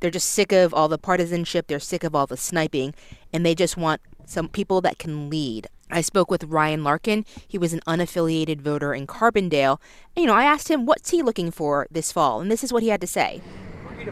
They're 0.00 0.10
just 0.10 0.32
sick 0.32 0.50
of 0.50 0.74
all 0.74 0.88
the 0.88 0.98
partisanship, 0.98 1.68
they're 1.68 1.78
sick 1.78 2.02
of 2.02 2.14
all 2.14 2.26
the 2.26 2.36
sniping, 2.36 2.92
and 3.32 3.46
they 3.46 3.54
just 3.54 3.76
want 3.76 4.00
some 4.26 4.48
people 4.48 4.80
that 4.80 4.98
can 4.98 5.30
lead. 5.30 5.68
I 5.92 6.00
spoke 6.00 6.30
with 6.30 6.44
Ryan 6.44 6.82
Larkin. 6.82 7.24
He 7.46 7.58
was 7.58 7.72
an 7.72 7.80
unaffiliated 7.86 8.60
voter 8.60 8.94
in 8.94 9.06
Carbondale. 9.06 9.78
And, 10.16 10.22
you 10.22 10.26
know, 10.26 10.34
I 10.34 10.44
asked 10.44 10.70
him 10.70 10.86
what's 10.86 11.10
he 11.10 11.22
looking 11.22 11.50
for 11.50 11.86
this 11.90 12.10
fall, 12.10 12.40
and 12.40 12.50
this 12.50 12.64
is 12.64 12.72
what 12.72 12.82
he 12.82 12.88
had 12.88 13.00
to 13.02 13.06
say. 13.06 13.42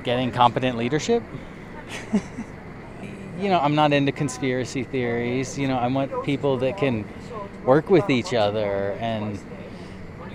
Getting 0.05 0.31
competent 0.31 0.77
leadership. 0.77 1.23
you 3.41 3.49
know, 3.49 3.59
I'm 3.59 3.75
not 3.75 3.93
into 3.93 4.13
conspiracy 4.13 4.85
theories. 4.85 5.59
You 5.59 5.69
know, 5.69 5.79
I 5.79 5.87
want 5.87 6.25
people 6.25 6.57
that 6.59 6.77
can 6.77 7.05
work 7.65 7.91
with 7.91 8.11
each 8.11 8.35
other 8.35 8.93
and 9.01 9.39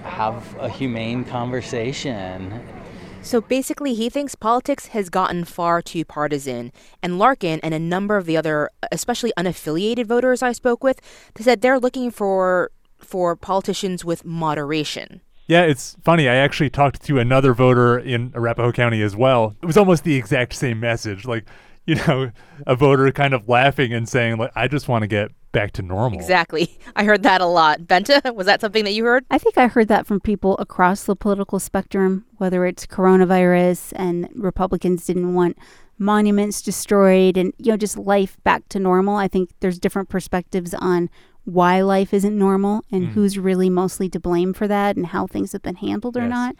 have 0.03 0.55
a 0.59 0.69
humane 0.69 1.23
conversation. 1.23 2.61
So 3.21 3.41
basically, 3.41 3.95
he 3.95 4.09
thinks 4.09 4.35
politics 4.35 4.87
has 4.87 5.09
gotten 5.09 5.45
far 5.45 5.81
too 5.81 6.05
partisan. 6.05 6.71
And 7.01 7.17
Larkin 7.17 7.59
and 7.61 7.73
a 7.73 7.79
number 7.79 8.17
of 8.17 8.27
the 8.27 8.37
other, 8.37 8.69
especially 8.91 9.33
unaffiliated 9.37 10.05
voters 10.05 10.43
I 10.43 10.51
spoke 10.51 10.83
with, 10.83 11.01
they 11.33 11.43
said 11.43 11.61
they're 11.61 11.79
looking 11.79 12.11
for 12.11 12.71
for 12.99 13.35
politicians 13.35 14.05
with 14.05 14.25
moderation. 14.25 15.21
Yeah, 15.47 15.63
it's 15.63 15.95
funny. 16.03 16.27
I 16.27 16.35
actually 16.35 16.69
talked 16.71 17.03
to 17.03 17.19
another 17.19 17.53
voter 17.53 17.99
in 17.99 18.31
Arapahoe 18.35 18.71
County 18.71 19.01
as 19.01 19.15
well. 19.15 19.55
It 19.61 19.65
was 19.65 19.77
almost 19.77 20.03
the 20.03 20.15
exact 20.15 20.53
same 20.53 20.79
message. 20.79 21.25
Like, 21.25 21.45
you 21.87 21.95
know, 22.07 22.31
a 22.65 22.75
voter 22.75 23.11
kind 23.11 23.33
of 23.33 23.47
laughing 23.47 23.93
and 23.93 24.07
saying, 24.09 24.37
like, 24.37 24.51
I 24.55 24.67
just 24.67 24.87
want 24.87 25.03
to 25.03 25.07
get 25.07 25.31
back 25.51 25.71
to 25.73 25.81
normal. 25.81 26.19
Exactly. 26.19 26.77
I 26.95 27.03
heard 27.05 27.23
that 27.23 27.41
a 27.41 27.45
lot. 27.45 27.81
Bente, 27.81 28.19
was 28.35 28.45
that 28.47 28.61
something 28.61 28.83
that 28.85 28.93
you 28.93 29.05
heard? 29.05 29.23
I 29.29 29.37
think 29.37 29.57
I 29.57 29.67
heard 29.67 29.87
that 29.89 30.05
from 30.07 30.19
people 30.19 30.57
across 30.57 31.03
the 31.03 31.15
political 31.15 31.59
spectrum, 31.59 32.25
whether 32.37 32.65
it's 32.65 32.85
coronavirus 32.85 33.93
and 33.95 34.27
Republicans 34.35 35.05
didn't 35.05 35.33
want 35.33 35.57
monuments 35.97 36.61
destroyed 36.61 37.37
and, 37.37 37.53
you 37.57 37.71
know, 37.71 37.77
just 37.77 37.97
life 37.97 38.35
back 38.43 38.67
to 38.69 38.79
normal. 38.79 39.15
I 39.15 39.27
think 39.29 39.49
there's 39.61 39.79
different 39.79 40.09
perspectives 40.09 40.73
on 40.73 41.09
why 41.45 41.79
life 41.81 42.13
isn't 42.13 42.37
normal 42.37 42.81
and 42.91 43.03
Mm. 43.03 43.11
who's 43.11 43.37
really 43.37 43.69
mostly 43.69 44.09
to 44.09 44.19
blame 44.19 44.51
for 44.51 44.67
that 44.67 44.97
and 44.97 45.05
how 45.05 45.27
things 45.27 45.53
have 45.53 45.61
been 45.61 45.75
handled 45.75 46.17
or 46.17 46.21
Yes. 46.21 46.29
not. 46.31 46.55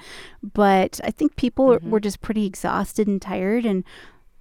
But 0.54 1.02
I 1.04 1.10
think 1.12 1.36
people 1.36 1.70
Mhm. 1.80 1.90
were 1.90 2.00
just 2.00 2.22
pretty 2.22 2.46
exhausted 2.46 3.08
and 3.08 3.20
tired, 3.22 3.66
and 3.66 3.84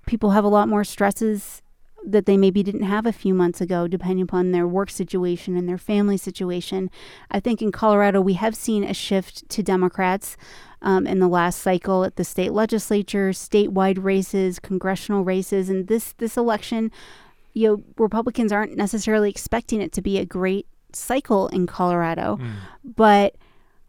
people 0.06 0.30
have 0.30 0.44
a 0.44 0.49
lot 0.49 0.68
more 0.68 0.84
stresses 0.84 1.62
that 2.06 2.26
they 2.26 2.37
maybe 2.37 2.62
didn't 2.62 2.82
have 2.82 3.06
a 3.06 3.12
few 3.12 3.32
months 3.32 3.62
ago, 3.62 3.88
depending 3.88 4.23
upon 4.23 4.52
their 4.52 4.68
work 4.68 4.90
situation 4.90 5.56
and 5.56 5.66
their 5.66 5.78
family 5.78 6.18
situation. 6.18 6.90
I 7.30 7.40
think 7.40 7.62
in 7.62 7.73
Colorado, 7.73 8.20
we 8.20 8.34
have 8.34 8.54
seen 8.54 8.84
a 8.84 8.92
shift 8.92 9.49
to 9.49 9.62
Democrats 9.62 10.37
um, 10.82 11.06
in 11.06 11.18
the 11.18 11.28
last 11.28 11.61
cycle 11.61 12.04
at 12.04 12.16
the 12.16 12.25
state 12.25 12.52
legislature, 12.52 13.30
statewide 13.30 14.02
races, 14.04 14.58
congressional 14.58 15.25
races, 15.25 15.70
and 15.70 15.87
this 15.88 16.12
this 16.18 16.37
election, 16.37 16.90
you 17.54 17.68
know, 17.68 17.82
Republicans 17.96 18.52
aren't 18.52 18.76
necessarily 18.76 19.30
expecting 19.30 19.80
it 19.80 19.92
to 19.92 20.02
be 20.02 20.18
a 20.18 20.26
great 20.26 20.66
cycle 20.92 21.49
in 21.49 21.66
Colorado, 21.66 22.37
Mm. 22.37 22.50
but 22.96 23.37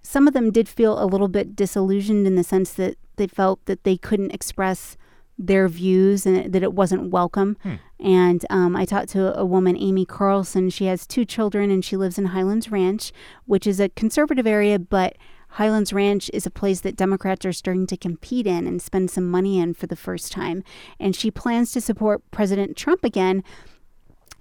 some 0.03 0.25
of 0.27 0.33
them 0.33 0.51
did 0.51 0.69
feel 0.69 1.03
a 1.03 1.05
little 1.05 1.27
bit 1.27 1.53
disillusioned 1.55 2.25
in 2.25 2.35
the 2.35 2.43
sense 2.43 2.71
that 2.73 2.95
they 3.17 3.27
felt 3.27 3.65
that 3.65 3.83
they 3.83 3.97
couldn't 3.97 4.31
express 4.31 4.95
their 5.37 5.67
views 5.67 6.25
and 6.25 6.53
that 6.53 6.63
it 6.63 6.73
wasn't 6.73 7.11
welcome. 7.11 7.57
Hmm. 7.63 7.75
And 7.99 8.45
um, 8.49 8.75
I 8.75 8.85
talked 8.85 9.09
to 9.09 9.37
a 9.37 9.45
woman, 9.45 9.77
Amy 9.77 10.05
Carlson. 10.05 10.69
She 10.69 10.85
has 10.85 11.05
two 11.05 11.25
children 11.25 11.71
and 11.71 11.83
she 11.83 11.97
lives 11.97 12.17
in 12.17 12.25
Highlands 12.25 12.71
Ranch, 12.71 13.11
which 13.45 13.67
is 13.67 13.79
a 13.79 13.89
conservative 13.89 14.47
area, 14.47 14.79
but 14.79 15.17
Highlands 15.49 15.93
Ranch 15.93 16.29
is 16.33 16.45
a 16.45 16.51
place 16.51 16.81
that 16.81 16.97
Democrats 16.97 17.45
are 17.45 17.53
starting 17.53 17.87
to 17.87 17.97
compete 17.97 18.45
in 18.45 18.67
and 18.67 18.81
spend 18.81 19.09
some 19.09 19.29
money 19.29 19.57
in 19.57 19.73
for 19.73 19.87
the 19.87 19.95
first 19.95 20.31
time. 20.31 20.63
And 20.99 21.15
she 21.15 21.31
plans 21.31 21.71
to 21.71 21.81
support 21.81 22.29
President 22.31 22.75
Trump 22.75 23.03
again. 23.03 23.43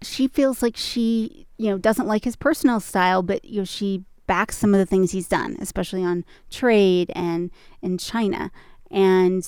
She 0.03 0.27
feels 0.27 0.63
like 0.63 0.77
she, 0.77 1.47
you 1.57 1.71
know, 1.71 1.79
doesn't 1.79 2.09
like 2.09 2.25
his 2.25 2.37
personal 2.37 2.81
style, 2.81 3.23
but 3.23 3.45
you 3.45 3.61
know, 3.61 3.65
she 3.65 4.05
backs 4.27 4.59
some 4.59 4.75
of 4.75 4.79
the 4.79 4.87
things 4.87 5.13
he's 5.13 5.29
done, 5.29 5.57
especially 5.61 6.03
on 6.03 6.25
trade 6.51 7.13
and 7.15 7.51
in 7.81 7.97
China. 7.99 8.51
And 8.91 9.47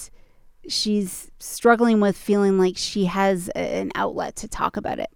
she's 0.68 1.30
struggling 1.38 2.00
with 2.00 2.16
feeling 2.16 2.58
like 2.58 2.76
she 2.76 3.06
has 3.06 3.48
an 3.50 3.92
outlet 3.94 4.36
to 4.36 4.48
talk 4.48 4.76
about 4.76 4.98
it. 4.98 5.10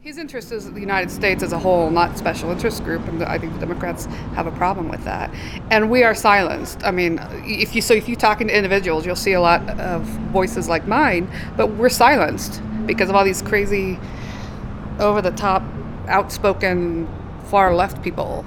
His 0.00 0.16
interest 0.16 0.52
is 0.52 0.72
the 0.72 0.80
United 0.80 1.10
States 1.10 1.42
as 1.42 1.52
a 1.52 1.58
whole, 1.58 1.90
not 1.90 2.16
special 2.16 2.50
interest 2.50 2.84
group, 2.84 3.06
and 3.08 3.22
I 3.22 3.36
think 3.36 3.52
the 3.52 3.58
Democrats 3.58 4.06
have 4.34 4.46
a 4.46 4.52
problem 4.52 4.88
with 4.88 5.04
that. 5.04 5.34
And 5.70 5.90
we 5.90 6.04
are 6.04 6.14
silenced. 6.14 6.82
I 6.84 6.92
mean, 6.92 7.18
if 7.44 7.74
you 7.74 7.82
so 7.82 7.94
if 7.94 8.08
you 8.08 8.16
talk 8.16 8.38
to 8.38 8.46
individuals, 8.46 9.04
you'll 9.04 9.16
see 9.16 9.32
a 9.32 9.40
lot 9.40 9.68
of 9.80 10.02
voices 10.32 10.68
like 10.68 10.86
mine, 10.86 11.30
but 11.56 11.66
we're 11.72 11.88
silenced 11.88 12.62
because 12.86 13.10
of 13.10 13.16
all 13.16 13.24
these 13.24 13.42
crazy, 13.42 13.98
over-the-top, 14.98 15.62
outspoken, 16.06 17.06
far-left 17.46 18.02
people. 18.02 18.46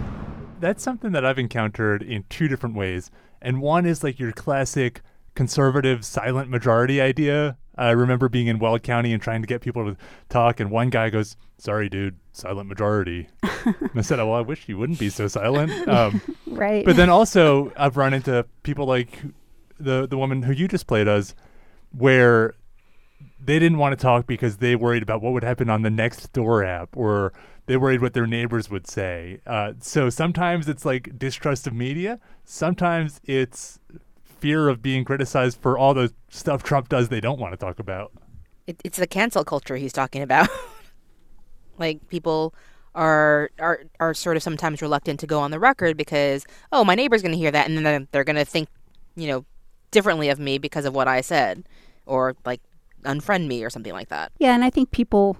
That's 0.59 0.81
something 0.81 1.11
that 1.11 1.25
I've 1.25 1.37
encountered 1.37 2.01
in 2.01 2.23
two 2.29 2.47
different 2.47 2.75
ways. 2.75 3.11
And 3.41 3.61
one 3.61 3.85
is 3.85 4.03
like 4.03 4.19
your 4.19 4.31
classic 4.31 5.01
conservative 5.35 6.05
silent 6.05 6.49
majority 6.49 6.99
idea. 7.01 7.57
I 7.77 7.91
remember 7.91 8.29
being 8.29 8.47
in 8.47 8.59
Weld 8.59 8.83
County 8.83 9.13
and 9.13 9.21
trying 9.21 9.41
to 9.41 9.47
get 9.47 9.61
people 9.61 9.85
to 9.91 9.97
talk, 10.29 10.59
and 10.59 10.69
one 10.69 10.89
guy 10.89 11.09
goes, 11.09 11.35
Sorry, 11.57 11.89
dude, 11.89 12.17
silent 12.33 12.67
majority. 12.67 13.27
and 13.43 13.75
I 13.95 14.01
said, 14.01 14.19
Oh, 14.19 14.27
well, 14.27 14.35
I 14.37 14.41
wish 14.41 14.67
you 14.67 14.77
wouldn't 14.77 14.99
be 14.99 15.09
so 15.09 15.27
silent. 15.27 15.71
Um, 15.87 16.21
Right. 16.47 16.85
but 16.85 16.95
then 16.97 17.09
also, 17.09 17.71
I've 17.77 17.95
run 17.97 18.13
into 18.13 18.45
people 18.63 18.85
like 18.85 19.19
the, 19.79 20.05
the 20.07 20.17
woman 20.17 20.43
who 20.43 20.51
you 20.51 20.67
just 20.67 20.85
played 20.85 21.07
as, 21.07 21.33
where 21.97 22.53
they 23.43 23.57
didn't 23.57 23.77
want 23.77 23.97
to 23.97 24.01
talk 24.01 24.27
because 24.27 24.57
they 24.57 24.75
worried 24.75 25.01
about 25.01 25.21
what 25.21 25.33
would 25.33 25.43
happen 25.43 25.69
on 25.69 25.81
the 25.81 25.89
next 25.89 26.31
door 26.33 26.63
app 26.63 26.89
or 26.95 27.33
they 27.67 27.77
worried 27.77 28.01
what 28.01 28.13
their 28.13 28.27
neighbors 28.27 28.69
would 28.69 28.85
say. 28.87 29.39
Uh, 29.47 29.73
so 29.79 30.09
sometimes 30.09 30.67
it's 30.67 30.85
like 30.85 31.17
distrust 31.17 31.65
of 31.67 31.73
media. 31.73 32.19
Sometimes 32.43 33.21
it's 33.23 33.79
fear 34.41 34.67
of 34.67 34.81
being 34.81 35.05
criticized 35.05 35.57
for 35.61 35.77
all 35.77 35.93
the 35.93 36.13
stuff 36.29 36.63
Trump 36.63 36.89
does 36.89 37.09
they 37.09 37.21
don't 37.21 37.39
want 37.39 37.53
to 37.53 37.57
talk 37.57 37.79
about. 37.79 38.11
It, 38.67 38.81
it's 38.83 38.97
the 38.97 39.07
cancel 39.07 39.43
culture 39.43 39.77
he's 39.77 39.93
talking 39.93 40.21
about. 40.21 40.49
like 41.77 42.07
people 42.09 42.53
are 42.93 43.49
are 43.59 43.83
are 44.01 44.13
sort 44.13 44.35
of 44.35 44.43
sometimes 44.43 44.81
reluctant 44.81 45.19
to 45.21 45.27
go 45.27 45.39
on 45.39 45.51
the 45.51 45.59
record 45.59 45.95
because 45.95 46.45
oh 46.73 46.83
my 46.83 46.93
neighbor's 46.93 47.21
going 47.21 47.31
to 47.31 47.37
hear 47.37 47.51
that 47.51 47.69
and 47.69 47.85
then 47.85 48.07
they're 48.11 48.25
going 48.25 48.35
to 48.35 48.43
think 48.43 48.67
you 49.15 49.27
know 49.27 49.45
differently 49.91 50.27
of 50.27 50.39
me 50.39 50.57
because 50.57 50.83
of 50.83 50.93
what 50.93 51.07
I 51.07 51.21
said 51.21 51.63
or 52.05 52.35
like 52.45 52.59
unfriend 53.03 53.47
me 53.47 53.63
or 53.63 53.69
something 53.69 53.93
like 53.93 54.09
that. 54.09 54.31
yeah, 54.39 54.53
and 54.53 54.63
I 54.63 54.69
think 54.69 54.91
people 54.91 55.37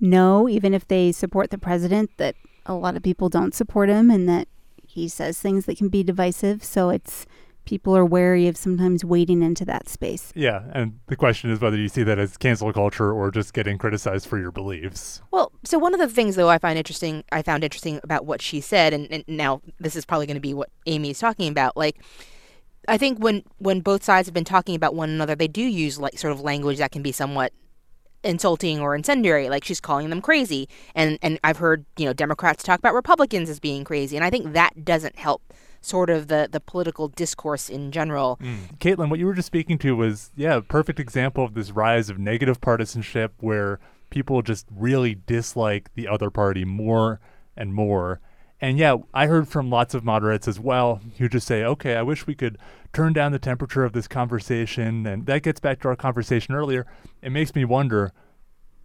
know, 0.00 0.48
even 0.48 0.74
if 0.74 0.86
they 0.88 1.12
support 1.12 1.50
the 1.50 1.58
president, 1.58 2.10
that 2.16 2.34
a 2.66 2.74
lot 2.74 2.96
of 2.96 3.02
people 3.02 3.28
don't 3.28 3.54
support 3.54 3.88
him 3.88 4.10
and 4.10 4.28
that 4.28 4.48
he 4.86 5.08
says 5.08 5.38
things 5.38 5.66
that 5.66 5.78
can 5.78 5.88
be 5.88 6.02
divisive. 6.02 6.64
So 6.64 6.90
it's 6.90 7.26
people 7.70 7.96
are 7.96 8.04
wary 8.04 8.48
of 8.48 8.56
sometimes 8.56 9.04
wading 9.04 9.44
into 9.44 9.64
that 9.64 9.88
space. 9.88 10.32
Yeah, 10.34 10.64
and 10.72 10.98
the 11.06 11.14
question 11.14 11.52
is 11.52 11.60
whether 11.60 11.76
you 11.76 11.86
see 11.86 12.02
that 12.02 12.18
as 12.18 12.36
cancel 12.36 12.72
culture 12.72 13.12
or 13.12 13.30
just 13.30 13.54
getting 13.54 13.78
criticized 13.78 14.26
for 14.26 14.40
your 14.40 14.50
beliefs. 14.50 15.22
Well, 15.30 15.52
so 15.64 15.78
one 15.78 15.94
of 15.94 16.00
the 16.00 16.08
things 16.08 16.34
though 16.34 16.48
I 16.48 16.58
find 16.58 16.76
interesting, 16.76 17.22
I 17.30 17.42
found 17.42 17.62
interesting 17.62 18.00
about 18.02 18.26
what 18.26 18.42
she 18.42 18.60
said, 18.60 18.92
and, 18.92 19.06
and 19.12 19.22
now 19.28 19.62
this 19.78 19.94
is 19.94 20.04
probably 20.04 20.26
going 20.26 20.34
to 20.34 20.40
be 20.40 20.52
what 20.52 20.68
Amy's 20.86 21.20
talking 21.20 21.48
about. 21.48 21.76
Like, 21.76 22.02
I 22.88 22.98
think 22.98 23.22
when 23.22 23.44
when 23.58 23.82
both 23.82 24.02
sides 24.02 24.26
have 24.26 24.34
been 24.34 24.42
talking 24.42 24.74
about 24.74 24.96
one 24.96 25.08
another, 25.08 25.36
they 25.36 25.46
do 25.46 25.62
use 25.62 25.96
like 25.96 26.18
sort 26.18 26.32
of 26.32 26.40
language 26.40 26.78
that 26.78 26.90
can 26.90 27.02
be 27.02 27.12
somewhat 27.12 27.52
insulting 28.24 28.80
or 28.80 28.96
incendiary. 28.96 29.48
Like 29.48 29.62
she's 29.62 29.80
calling 29.80 30.10
them 30.10 30.20
crazy, 30.20 30.68
and 30.96 31.20
and 31.22 31.38
I've 31.44 31.58
heard 31.58 31.86
you 31.96 32.06
know 32.06 32.14
Democrats 32.14 32.64
talk 32.64 32.80
about 32.80 32.94
Republicans 32.94 33.48
as 33.48 33.60
being 33.60 33.84
crazy, 33.84 34.16
and 34.16 34.24
I 34.24 34.30
think 34.30 34.54
that 34.54 34.84
doesn't 34.84 35.16
help 35.20 35.54
sort 35.80 36.10
of 36.10 36.28
the 36.28 36.48
the 36.50 36.60
political 36.60 37.08
discourse 37.08 37.68
in 37.68 37.90
general. 37.90 38.38
Mm. 38.42 38.78
Caitlin, 38.78 39.10
what 39.10 39.18
you 39.18 39.26
were 39.26 39.34
just 39.34 39.46
speaking 39.46 39.78
to 39.78 39.96
was, 39.96 40.30
yeah, 40.36 40.56
a 40.56 40.62
perfect 40.62 41.00
example 41.00 41.44
of 41.44 41.54
this 41.54 41.70
rise 41.70 42.10
of 42.10 42.18
negative 42.18 42.60
partisanship 42.60 43.32
where 43.40 43.80
people 44.10 44.42
just 44.42 44.66
really 44.70 45.14
dislike 45.26 45.90
the 45.94 46.08
other 46.08 46.30
party 46.30 46.64
more 46.64 47.20
and 47.56 47.72
more. 47.74 48.20
And 48.60 48.76
yeah, 48.76 48.96
I 49.14 49.26
heard 49.26 49.48
from 49.48 49.70
lots 49.70 49.94
of 49.94 50.04
moderates 50.04 50.46
as 50.46 50.60
well 50.60 51.00
who 51.16 51.28
just 51.28 51.46
say, 51.46 51.64
okay, 51.64 51.96
I 51.96 52.02
wish 52.02 52.26
we 52.26 52.34
could 52.34 52.58
turn 52.92 53.12
down 53.14 53.32
the 53.32 53.38
temperature 53.38 53.84
of 53.84 53.94
this 53.94 54.06
conversation. 54.06 55.06
And 55.06 55.24
that 55.26 55.42
gets 55.42 55.60
back 55.60 55.80
to 55.80 55.88
our 55.88 55.96
conversation 55.96 56.54
earlier. 56.54 56.86
It 57.22 57.30
makes 57.30 57.54
me 57.54 57.64
wonder 57.64 58.12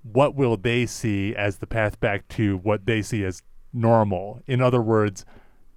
what 0.03 0.35
will 0.35 0.55
they 0.55 0.85
see 0.85 1.35
as 1.35 1.57
the 1.57 1.67
path 1.67 1.99
back 1.99 2.27
to 2.29 2.57
what 2.57 2.85
they 2.85 3.01
see 3.01 3.25
as 3.25 3.41
normal? 3.73 4.41
In 4.47 4.61
other 4.61 4.81
words, 4.81 5.25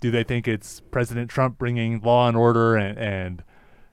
do 0.01 0.11
they 0.11 0.23
think 0.23 0.47
it's 0.47 0.81
President 0.91 1.31
Trump 1.31 1.59
bringing 1.59 2.01
law 2.01 2.29
and 2.29 2.37
order 2.37 2.77
and, 2.77 2.99
and 2.99 3.45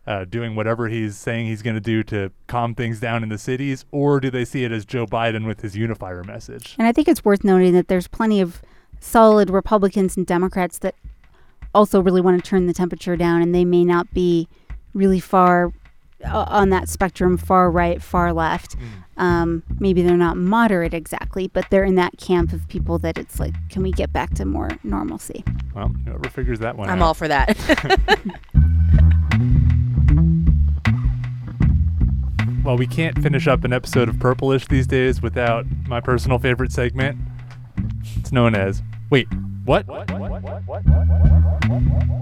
uh, 0.07 0.25
doing 0.25 0.55
whatever 0.55 0.87
he's 0.87 1.17
saying 1.17 1.47
he's 1.47 1.61
going 1.61 1.75
to 1.75 1.81
do 1.81 2.03
to 2.03 2.31
calm 2.47 2.75
things 2.75 2.99
down 2.99 3.23
in 3.23 3.29
the 3.29 3.37
cities, 3.37 3.85
or 3.91 4.19
do 4.19 4.29
they 4.29 4.45
see 4.45 4.63
it 4.63 4.71
as 4.71 4.85
Joe 4.85 5.05
Biden 5.05 5.47
with 5.47 5.61
his 5.61 5.75
unifier 5.75 6.23
message? 6.23 6.75
And 6.77 6.87
I 6.87 6.91
think 6.91 7.07
it's 7.07 7.25
worth 7.25 7.43
noting 7.43 7.73
that 7.73 7.87
there's 7.87 8.07
plenty 8.07 8.39
of 8.39 8.61
solid 8.99 9.49
Republicans 9.49 10.15
and 10.15 10.25
Democrats 10.25 10.79
that 10.79 10.95
also 11.73 12.01
really 12.01 12.21
want 12.21 12.41
to 12.41 12.47
turn 12.47 12.67
the 12.67 12.73
temperature 12.73 13.15
down, 13.15 13.41
and 13.41 13.53
they 13.53 13.65
may 13.65 13.83
not 13.83 14.13
be 14.13 14.47
really 14.93 15.19
far 15.19 15.73
on 16.25 16.69
that 16.69 16.89
spectrum, 16.89 17.37
far 17.37 17.69
right, 17.71 18.01
far 18.01 18.33
left. 18.33 18.77
Mm. 18.77 18.87
Um, 19.17 19.63
maybe 19.79 20.01
they're 20.01 20.17
not 20.17 20.35
moderate 20.35 20.93
exactly, 20.93 21.47
but 21.47 21.65
they're 21.69 21.85
in 21.85 21.95
that 21.95 22.17
camp 22.17 22.51
of 22.51 22.67
people 22.67 22.99
that 22.99 23.17
it's 23.17 23.39
like, 23.39 23.53
can 23.69 23.81
we 23.81 23.91
get 23.91 24.11
back 24.11 24.33
to 24.35 24.45
more 24.45 24.69
normalcy? 24.83 25.43
Well, 25.73 25.87
whoever 26.05 26.29
figures 26.29 26.59
that 26.59 26.75
one 26.75 26.89
I'm 26.89 27.01
out. 27.01 27.05
all 27.05 27.13
for 27.13 27.27
that. 27.29 27.57
well, 32.65 32.77
we 32.77 32.87
can't 32.87 33.17
finish 33.21 33.47
up 33.47 33.63
an 33.63 33.71
episode 33.71 34.09
of 34.09 34.15
Purplish 34.15 34.67
these 34.67 34.87
days 34.87 35.21
without 35.21 35.65
my 35.87 36.01
personal 36.01 36.37
favorite 36.39 36.73
segment. 36.73 37.17
It's 38.17 38.33
known 38.33 38.53
as 38.53 38.81
Wait, 39.09 39.27
what? 39.65 39.85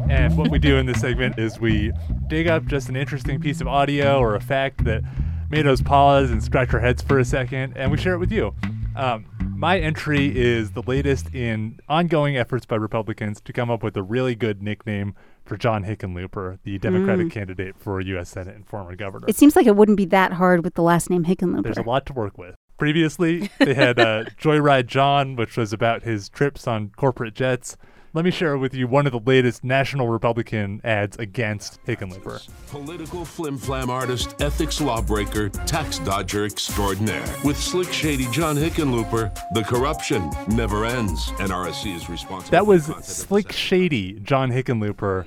And 0.10 0.38
what 0.38 0.50
we 0.50 0.60
do 0.60 0.78
in 0.78 0.86
this 0.86 1.02
segment 1.02 1.38
is 1.38 1.60
we 1.60 1.92
dig 2.28 2.48
up 2.48 2.66
just 2.66 2.90
an 2.90 2.96
interesting 2.96 3.40
piece 3.40 3.62
of 3.62 3.68
audio 3.68 4.20
or 4.20 4.36
a 4.36 4.42
fact 4.42 4.86
that 4.86 5.04
made 5.50 5.68
us 5.68 5.82
pause 5.82 6.32
and 6.32 6.44
scratch 6.44 6.74
our 6.74 6.80
heads 6.80 7.02
for 7.02 7.20
a 7.20 7.26
second, 7.26 7.78
and 7.78 7.92
we 7.92 7.98
share 7.98 8.14
it 8.14 8.20
with 8.20 8.32
you. 8.32 8.56
Um, 8.96 9.26
my 9.56 9.80
entry 9.80 10.38
is 10.38 10.72
the 10.72 10.84
latest 10.84 11.34
in 11.34 11.80
ongoing 11.88 12.38
efforts 12.38 12.66
by 12.66 12.76
Republicans 12.76 13.40
to 13.42 13.54
come 13.54 13.70
up 13.70 13.84
with 13.84 13.96
a 13.98 14.04
really 14.04 14.36
good 14.36 14.62
nickname 14.62 15.16
for 15.46 15.58
John 15.58 15.84
Hickenlooper, 15.84 16.60
the 16.64 16.80
Democratic 16.80 17.28
mm. 17.28 17.32
candidate 17.32 17.76
for 17.78 18.00
U.S. 18.02 18.30
Senate 18.30 18.56
and 18.56 18.68
former 18.68 18.96
governor. 18.96 19.26
It 19.28 19.36
seems 19.36 19.56
like 19.56 19.66
it 19.66 19.76
wouldn't 19.76 19.98
be 19.98 20.06
that 20.06 20.34
hard 20.34 20.64
with 20.64 20.76
the 20.76 20.82
last 20.84 21.10
name 21.10 21.26
Hickenlooper. 21.26 21.64
There's 21.64 21.78
a 21.78 21.84
lot 21.84 22.06
to 22.08 22.14
work 22.14 22.38
with. 22.38 22.56
Previously, 22.84 23.50
they 23.60 23.76
had 23.76 23.98
uh, 23.98 24.26
Joyride 24.42 24.88
John, 24.88 25.38
which 25.38 25.56
was 25.56 25.72
about 25.72 26.04
his 26.04 26.28
trips 26.28 26.68
on 26.68 26.92
corporate 26.98 27.34
jets. 27.34 27.78
Let 28.12 28.26
me 28.26 28.30
share 28.30 28.58
with 28.58 28.74
you 28.74 28.90
one 28.90 29.06
of 29.06 29.14
the 29.14 29.22
latest 29.22 29.64
National 29.64 30.10
Republican 30.10 30.82
ads 30.84 31.16
against 31.16 31.82
Hickenlooper. 31.86 32.46
Political 32.68 33.24
flim-flam 33.24 33.90
artist, 33.90 34.36
ethics 34.42 34.82
lawbreaker, 34.82 35.48
tax 35.48 36.00
dodger 36.00 36.44
extraordinaire. 36.44 37.26
With 37.46 37.58
slick, 37.58 37.90
shady 37.94 38.28
John 38.32 38.58
Hickenlooper, 38.58 39.34
the 39.54 39.64
corruption 39.64 40.30
never 40.50 40.84
ends. 40.84 41.28
NRSC 41.38 41.96
is 41.96 42.10
responsible. 42.10 42.52
That 42.52 42.68
was 42.68 42.88
slick, 43.02 43.54
shady 43.54 44.20
John 44.20 44.52
Hickenlooper, 44.52 45.26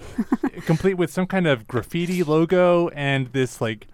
complete 0.67 0.99
with 0.99 1.11
some 1.11 1.27
kind 1.27 1.47
of 1.47 1.67
graffiti 1.67 2.23
logo 2.23 2.89
and 2.89 3.29
this 3.29 3.63
like 3.63 3.87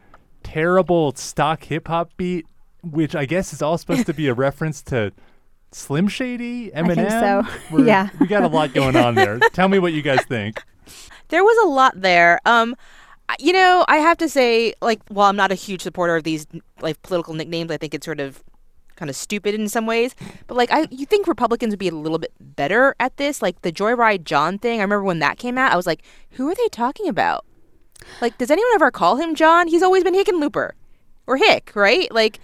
terrible 0.42 1.14
stock 1.14 1.62
hip 1.62 1.86
hop 1.86 2.10
beat, 2.16 2.44
which 2.82 3.14
I 3.14 3.24
guess 3.24 3.52
is 3.52 3.62
all 3.62 3.78
supposed 3.78 4.06
to 4.06 4.14
be 4.14 4.28
a 4.28 4.34
reference 4.46 4.82
to 4.84 5.12
Slim 5.70 6.08
Shady, 6.08 6.70
Eminem. 6.70 7.06
I 7.06 7.42
think 7.42 7.70
so. 7.70 7.82
yeah, 7.82 8.10
we 8.20 8.26
got 8.26 8.42
a 8.42 8.48
lot 8.48 8.74
going 8.74 8.96
on 8.96 9.14
there. 9.14 9.38
Tell 9.52 9.68
me 9.68 9.78
what 9.78 9.92
you 9.92 10.02
guys 10.02 10.24
think. 10.24 10.62
There 11.28 11.42
was 11.42 11.66
a 11.66 11.68
lot 11.68 12.00
there. 12.00 12.40
Um, 12.44 12.76
you 13.38 13.52
know, 13.52 13.84
I 13.88 13.96
have 13.96 14.18
to 14.18 14.28
say, 14.28 14.74
like, 14.82 15.00
while 15.08 15.30
I'm 15.30 15.36
not 15.36 15.50
a 15.50 15.54
huge 15.54 15.80
supporter 15.80 16.16
of 16.16 16.24
these 16.24 16.46
like 16.80 17.00
political 17.02 17.32
nicknames, 17.34 17.70
I 17.70 17.78
think 17.78 17.94
it's 17.94 18.04
sort 18.04 18.20
of 18.20 18.42
kind 18.96 19.08
of 19.08 19.16
stupid 19.16 19.54
in 19.54 19.68
some 19.68 19.86
ways. 19.86 20.14
But 20.46 20.56
like, 20.56 20.70
I 20.70 20.86
you 20.90 21.06
think 21.06 21.26
Republicans 21.26 21.72
would 21.72 21.78
be 21.78 21.88
a 21.88 21.94
little 21.94 22.18
bit 22.18 22.32
better 22.40 22.94
at 23.00 23.16
this? 23.16 23.40
Like 23.40 23.62
the 23.62 23.72
Joyride 23.72 24.24
John 24.24 24.58
thing. 24.58 24.80
I 24.80 24.82
remember 24.82 25.04
when 25.04 25.20
that 25.20 25.38
came 25.38 25.56
out, 25.56 25.72
I 25.72 25.76
was 25.76 25.86
like, 25.86 26.02
who 26.32 26.48
are 26.48 26.54
they 26.54 26.68
talking 26.68 27.08
about? 27.08 27.46
Like, 28.20 28.36
does 28.36 28.50
anyone 28.50 28.70
ever 28.74 28.90
call 28.90 29.16
him 29.16 29.34
John? 29.34 29.68
He's 29.68 29.82
always 29.82 30.04
been 30.04 30.14
Hickenlooper 30.14 30.72
or 31.26 31.36
Hick, 31.36 31.72
right? 31.74 32.12
Like, 32.12 32.40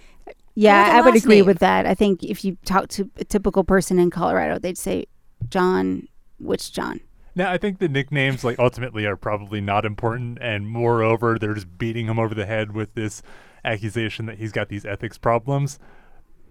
yeah, 0.55 0.91
I 0.93 1.01
would 1.01 1.15
agree 1.15 1.37
name? 1.37 1.45
with 1.45 1.59
that. 1.59 1.85
I 1.85 1.93
think 1.93 2.23
if 2.23 2.43
you 2.43 2.57
talk 2.65 2.89
to 2.89 3.09
a 3.17 3.23
typical 3.23 3.63
person 3.63 3.99
in 3.99 4.09
Colorado, 4.09 4.59
they'd 4.59 4.77
say 4.77 5.05
John, 5.49 6.07
which 6.39 6.73
John? 6.73 6.99
Now, 7.35 7.51
I 7.51 7.57
think 7.57 7.79
the 7.79 7.87
nicknames, 7.87 8.43
like, 8.43 8.59
ultimately 8.59 9.05
are 9.05 9.15
probably 9.15 9.61
not 9.61 9.85
important. 9.85 10.39
And 10.41 10.67
moreover, 10.67 11.37
they're 11.39 11.53
just 11.53 11.77
beating 11.77 12.07
him 12.07 12.19
over 12.19 12.35
the 12.35 12.45
head 12.45 12.73
with 12.73 12.95
this 12.95 13.21
accusation 13.63 14.25
that 14.25 14.37
he's 14.37 14.51
got 14.51 14.69
these 14.69 14.85
ethics 14.85 15.17
problems. 15.17 15.79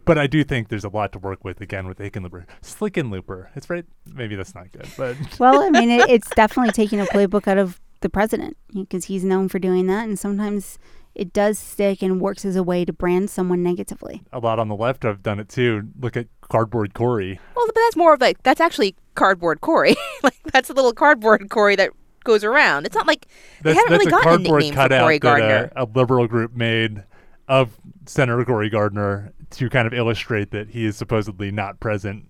But 0.04 0.16
I 0.16 0.26
do 0.26 0.42
think 0.42 0.68
there's 0.68 0.84
a 0.84 0.88
lot 0.88 1.12
to 1.12 1.18
work 1.18 1.44
with 1.44 1.60
again 1.60 1.86
with 1.86 1.98
Hickenlooper. 1.98 2.46
Slickenlooper. 2.62 3.48
It's 3.54 3.68
right. 3.68 3.84
Maybe 4.14 4.36
that's 4.36 4.54
not 4.54 4.72
good, 4.72 4.88
but. 4.96 5.16
well, 5.38 5.62
I 5.62 5.68
mean, 5.68 5.90
it, 5.90 6.08
it's 6.08 6.30
definitely 6.34 6.72
taking 6.72 7.00
a 7.00 7.04
playbook 7.04 7.46
out 7.46 7.58
of 7.58 7.78
the 8.00 8.08
president 8.08 8.56
because 8.72 9.04
he's 9.06 9.24
known 9.24 9.50
for 9.50 9.58
doing 9.58 9.86
that. 9.88 10.08
And 10.08 10.18
sometimes 10.18 10.78
it 11.14 11.32
does 11.32 11.58
stick 11.58 12.02
and 12.02 12.20
works 12.20 12.44
as 12.44 12.56
a 12.56 12.62
way 12.62 12.84
to 12.84 12.92
brand 12.92 13.30
someone 13.30 13.62
negatively. 13.62 14.22
A 14.32 14.38
lot 14.38 14.58
on 14.58 14.68
the 14.68 14.76
left 14.76 15.02
have 15.02 15.22
done 15.22 15.40
it 15.40 15.48
too. 15.48 15.88
Look 16.00 16.16
at 16.16 16.26
Cardboard 16.42 16.94
Cory. 16.94 17.40
Well, 17.54 17.66
but 17.66 17.74
that's 17.74 17.96
more 17.96 18.14
of 18.14 18.20
like 18.20 18.42
that's 18.42 18.60
actually 18.60 18.94
Cardboard 19.14 19.60
Cory. 19.60 19.96
like 20.22 20.38
that's 20.52 20.70
a 20.70 20.72
little 20.72 20.92
cardboard 20.92 21.48
Cory 21.50 21.76
that 21.76 21.90
goes 22.24 22.44
around. 22.44 22.86
It's 22.86 22.94
not 22.94 23.06
like 23.06 23.26
they 23.62 23.72
that's, 23.72 23.78
haven't 23.78 23.92
that's 23.92 24.04
really 24.04 24.10
gotten 24.10 24.28
a 24.28 24.36
cardboard 24.36 24.62
nickname 24.62 24.88
for 24.88 24.98
Cory 25.00 25.18
Gardner. 25.18 25.72
A, 25.74 25.84
a 25.84 25.86
liberal 25.86 26.26
group 26.26 26.54
made 26.54 27.04
of 27.48 27.78
Senator 28.06 28.44
Cory 28.44 28.68
Gardner 28.70 29.32
to 29.50 29.70
kind 29.70 29.86
of 29.86 29.94
illustrate 29.94 30.50
that 30.50 30.68
he 30.68 30.84
is 30.84 30.96
supposedly 30.96 31.50
not 31.50 31.80
present 31.80 32.26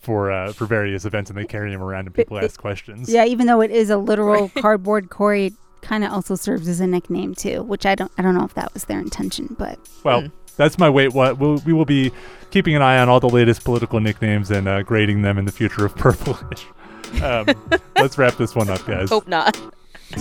for 0.00 0.30
uh, 0.30 0.52
for 0.52 0.66
various 0.66 1.04
events, 1.04 1.30
and 1.30 1.38
they 1.38 1.44
carry 1.44 1.72
him 1.72 1.82
around 1.82 2.06
and 2.06 2.14
people 2.14 2.38
ask 2.38 2.60
questions. 2.60 3.08
Yeah, 3.08 3.24
even 3.24 3.46
though 3.46 3.60
it 3.60 3.70
is 3.70 3.90
a 3.90 3.96
literal 3.98 4.48
cardboard 4.56 5.10
Cory, 5.10 5.52
kind 5.86 6.04
of 6.04 6.12
also 6.12 6.34
serves 6.34 6.66
as 6.68 6.80
a 6.80 6.86
nickname 6.86 7.34
too, 7.34 7.62
which 7.62 7.86
I 7.86 7.94
don't 7.94 8.10
I 8.18 8.22
don't 8.22 8.34
know 8.34 8.44
if 8.44 8.54
that 8.54 8.74
was 8.74 8.84
their 8.84 8.98
intention, 8.98 9.54
but 9.58 9.78
well, 10.02 10.22
mm. 10.22 10.32
that's 10.56 10.78
my 10.78 10.90
wait. 10.90 11.14
What 11.14 11.38
we'll, 11.38 11.58
we 11.64 11.72
will 11.72 11.84
be 11.84 12.10
keeping 12.50 12.74
an 12.74 12.82
eye 12.82 12.98
on 12.98 13.08
all 13.08 13.20
the 13.20 13.28
latest 13.28 13.64
political 13.64 14.00
nicknames 14.00 14.50
and 14.50 14.66
uh, 14.66 14.82
grading 14.82 15.22
them 15.22 15.38
in 15.38 15.44
the 15.44 15.52
future 15.52 15.86
of 15.86 15.94
Purplish. 15.96 16.66
um, 17.22 17.46
let's 17.96 18.18
wrap 18.18 18.36
this 18.36 18.54
one 18.54 18.68
up, 18.68 18.84
guys. 18.84 19.08
Hope 19.08 19.28
not. 19.28 19.56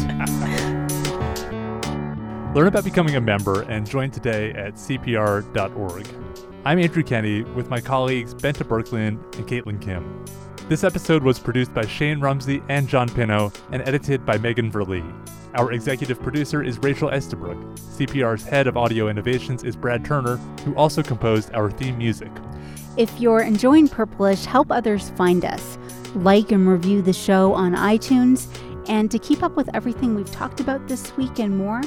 Learn 2.56 2.68
about 2.68 2.86
becoming 2.86 3.16
a 3.18 3.22
member 3.22 3.64
and 3.64 3.90
join 3.90 4.12
today 4.12 4.52
at 4.52 4.76
CPR.org. 4.76 6.08
I'm 6.64 6.80
Andrew 6.80 7.04
Kenney 7.04 7.44
with 7.44 7.70
my 7.70 7.82
colleagues 7.82 8.34
Bente 8.34 8.64
Birkeland 8.64 9.22
and 9.36 9.46
Caitlin 9.46 9.82
Kim. 9.82 10.24
This 10.70 10.84
episode 10.84 11.22
was 11.22 11.38
produced 11.38 11.74
by 11.74 11.86
Shane 11.86 12.20
Rumsey 12.20 12.64
and 12.70 12.88
John 12.88 13.10
Pino 13.10 13.52
and 13.72 13.88
edited 13.88 14.26
by 14.26 14.38
Megan 14.38 14.72
Verlee. 14.72 15.04
Our 15.56 15.72
executive 15.72 16.22
producer 16.22 16.62
is 16.62 16.78
Rachel 16.80 17.10
Estabrook. 17.10 17.58
CPR's 17.78 18.44
head 18.44 18.68
of 18.68 18.76
audio 18.76 19.08
innovations 19.08 19.64
is 19.64 19.78
Brad 19.78 20.04
Turner, 20.04 20.36
who 20.66 20.76
also 20.76 21.02
composed 21.02 21.54
our 21.54 21.72
theme 21.72 21.98
music. 21.98 22.32
If 22.98 23.22
you're 23.22 23.40
enjoying 23.40 23.88
Purplish, 23.88 24.44
help 24.44 24.70
others 24.70 25.12
find 25.12 25.46
us. 25.46 25.78
Like 26.14 26.52
and 26.52 26.68
review 26.68 27.02
the 27.02 27.14
show 27.14 27.54
on 27.54 27.74
iTunes. 27.74 28.48
And 28.90 29.10
to 29.12 29.18
keep 29.18 29.44
up 29.44 29.56
with 29.56 29.74
everything 29.74 30.14
we've 30.14 30.30
talked 30.30 30.60
about 30.60 30.90
this 30.90 31.16
week 31.16 31.40
and 31.40 31.58
more, 31.58 31.82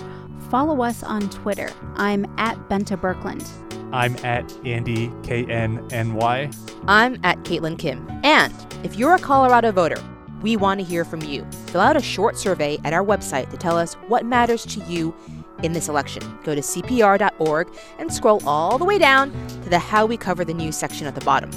follow 0.49 0.83
us 0.83 1.03
on 1.03 1.29
Twitter. 1.29 1.71
I'm 1.97 2.25
at 2.39 2.57
Bente 2.71 2.99
Birkeland. 2.99 3.47
I'm 3.93 4.17
at 4.25 4.51
Andy 4.67 5.13
K 5.23 5.45
N 5.45 5.87
N 5.93 6.15
Y. 6.15 6.51
I'm 6.87 7.21
at 7.23 7.39
Caitlin 7.45 7.79
Kim. 7.79 8.07
And 8.25 8.55
if 8.83 8.97
you're 8.97 9.15
a 9.15 9.19
Colorado 9.19 9.73
voter, 9.73 10.03
we 10.43 10.57
want 10.57 10.81
to 10.81 10.85
hear 10.85 11.05
from 11.05 11.23
you. 11.23 11.47
Fill 11.67 11.81
out 11.81 11.97
a 11.97 12.03
short 12.03 12.37
survey 12.37 12.79
at 12.85 12.93
our 12.93 13.05
website 13.05 13.51
to 13.51 13.57
tell 13.57 13.77
us 13.77 13.95
what 14.09 14.25
matters 14.25 14.65
to 14.67 14.81
you 14.81 15.15
in 15.63 15.73
this 15.73 15.89
election. 15.89 16.23
Go 16.45 16.55
to 16.55 16.61
CPR.org 16.61 17.69
and 17.99 18.13
scroll 18.13 18.47
all 18.47 18.79
the 18.79 18.85
way 18.85 18.99
down 18.99 19.33
to 19.63 19.69
the 19.69 19.79
How 19.79 20.07
We 20.07 20.17
Cover 20.17 20.45
the 20.45 20.55
News 20.55 20.77
section 20.77 21.07
at 21.07 21.15
the 21.15 21.25
bottom. 21.25 21.51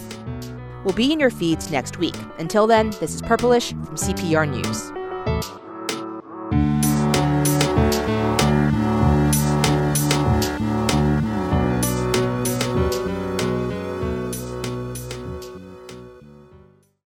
We'll 0.83 0.95
be 0.95 1.11
in 1.11 1.19
your 1.19 1.29
feeds 1.29 1.69
next 1.71 1.97
week. 1.97 2.15
Until 2.39 2.65
then, 2.65 2.89
this 2.99 3.13
is 3.13 3.21
Purplish 3.21 3.69
from 3.85 3.95
CPR 3.95 4.49
News. 4.49 5.00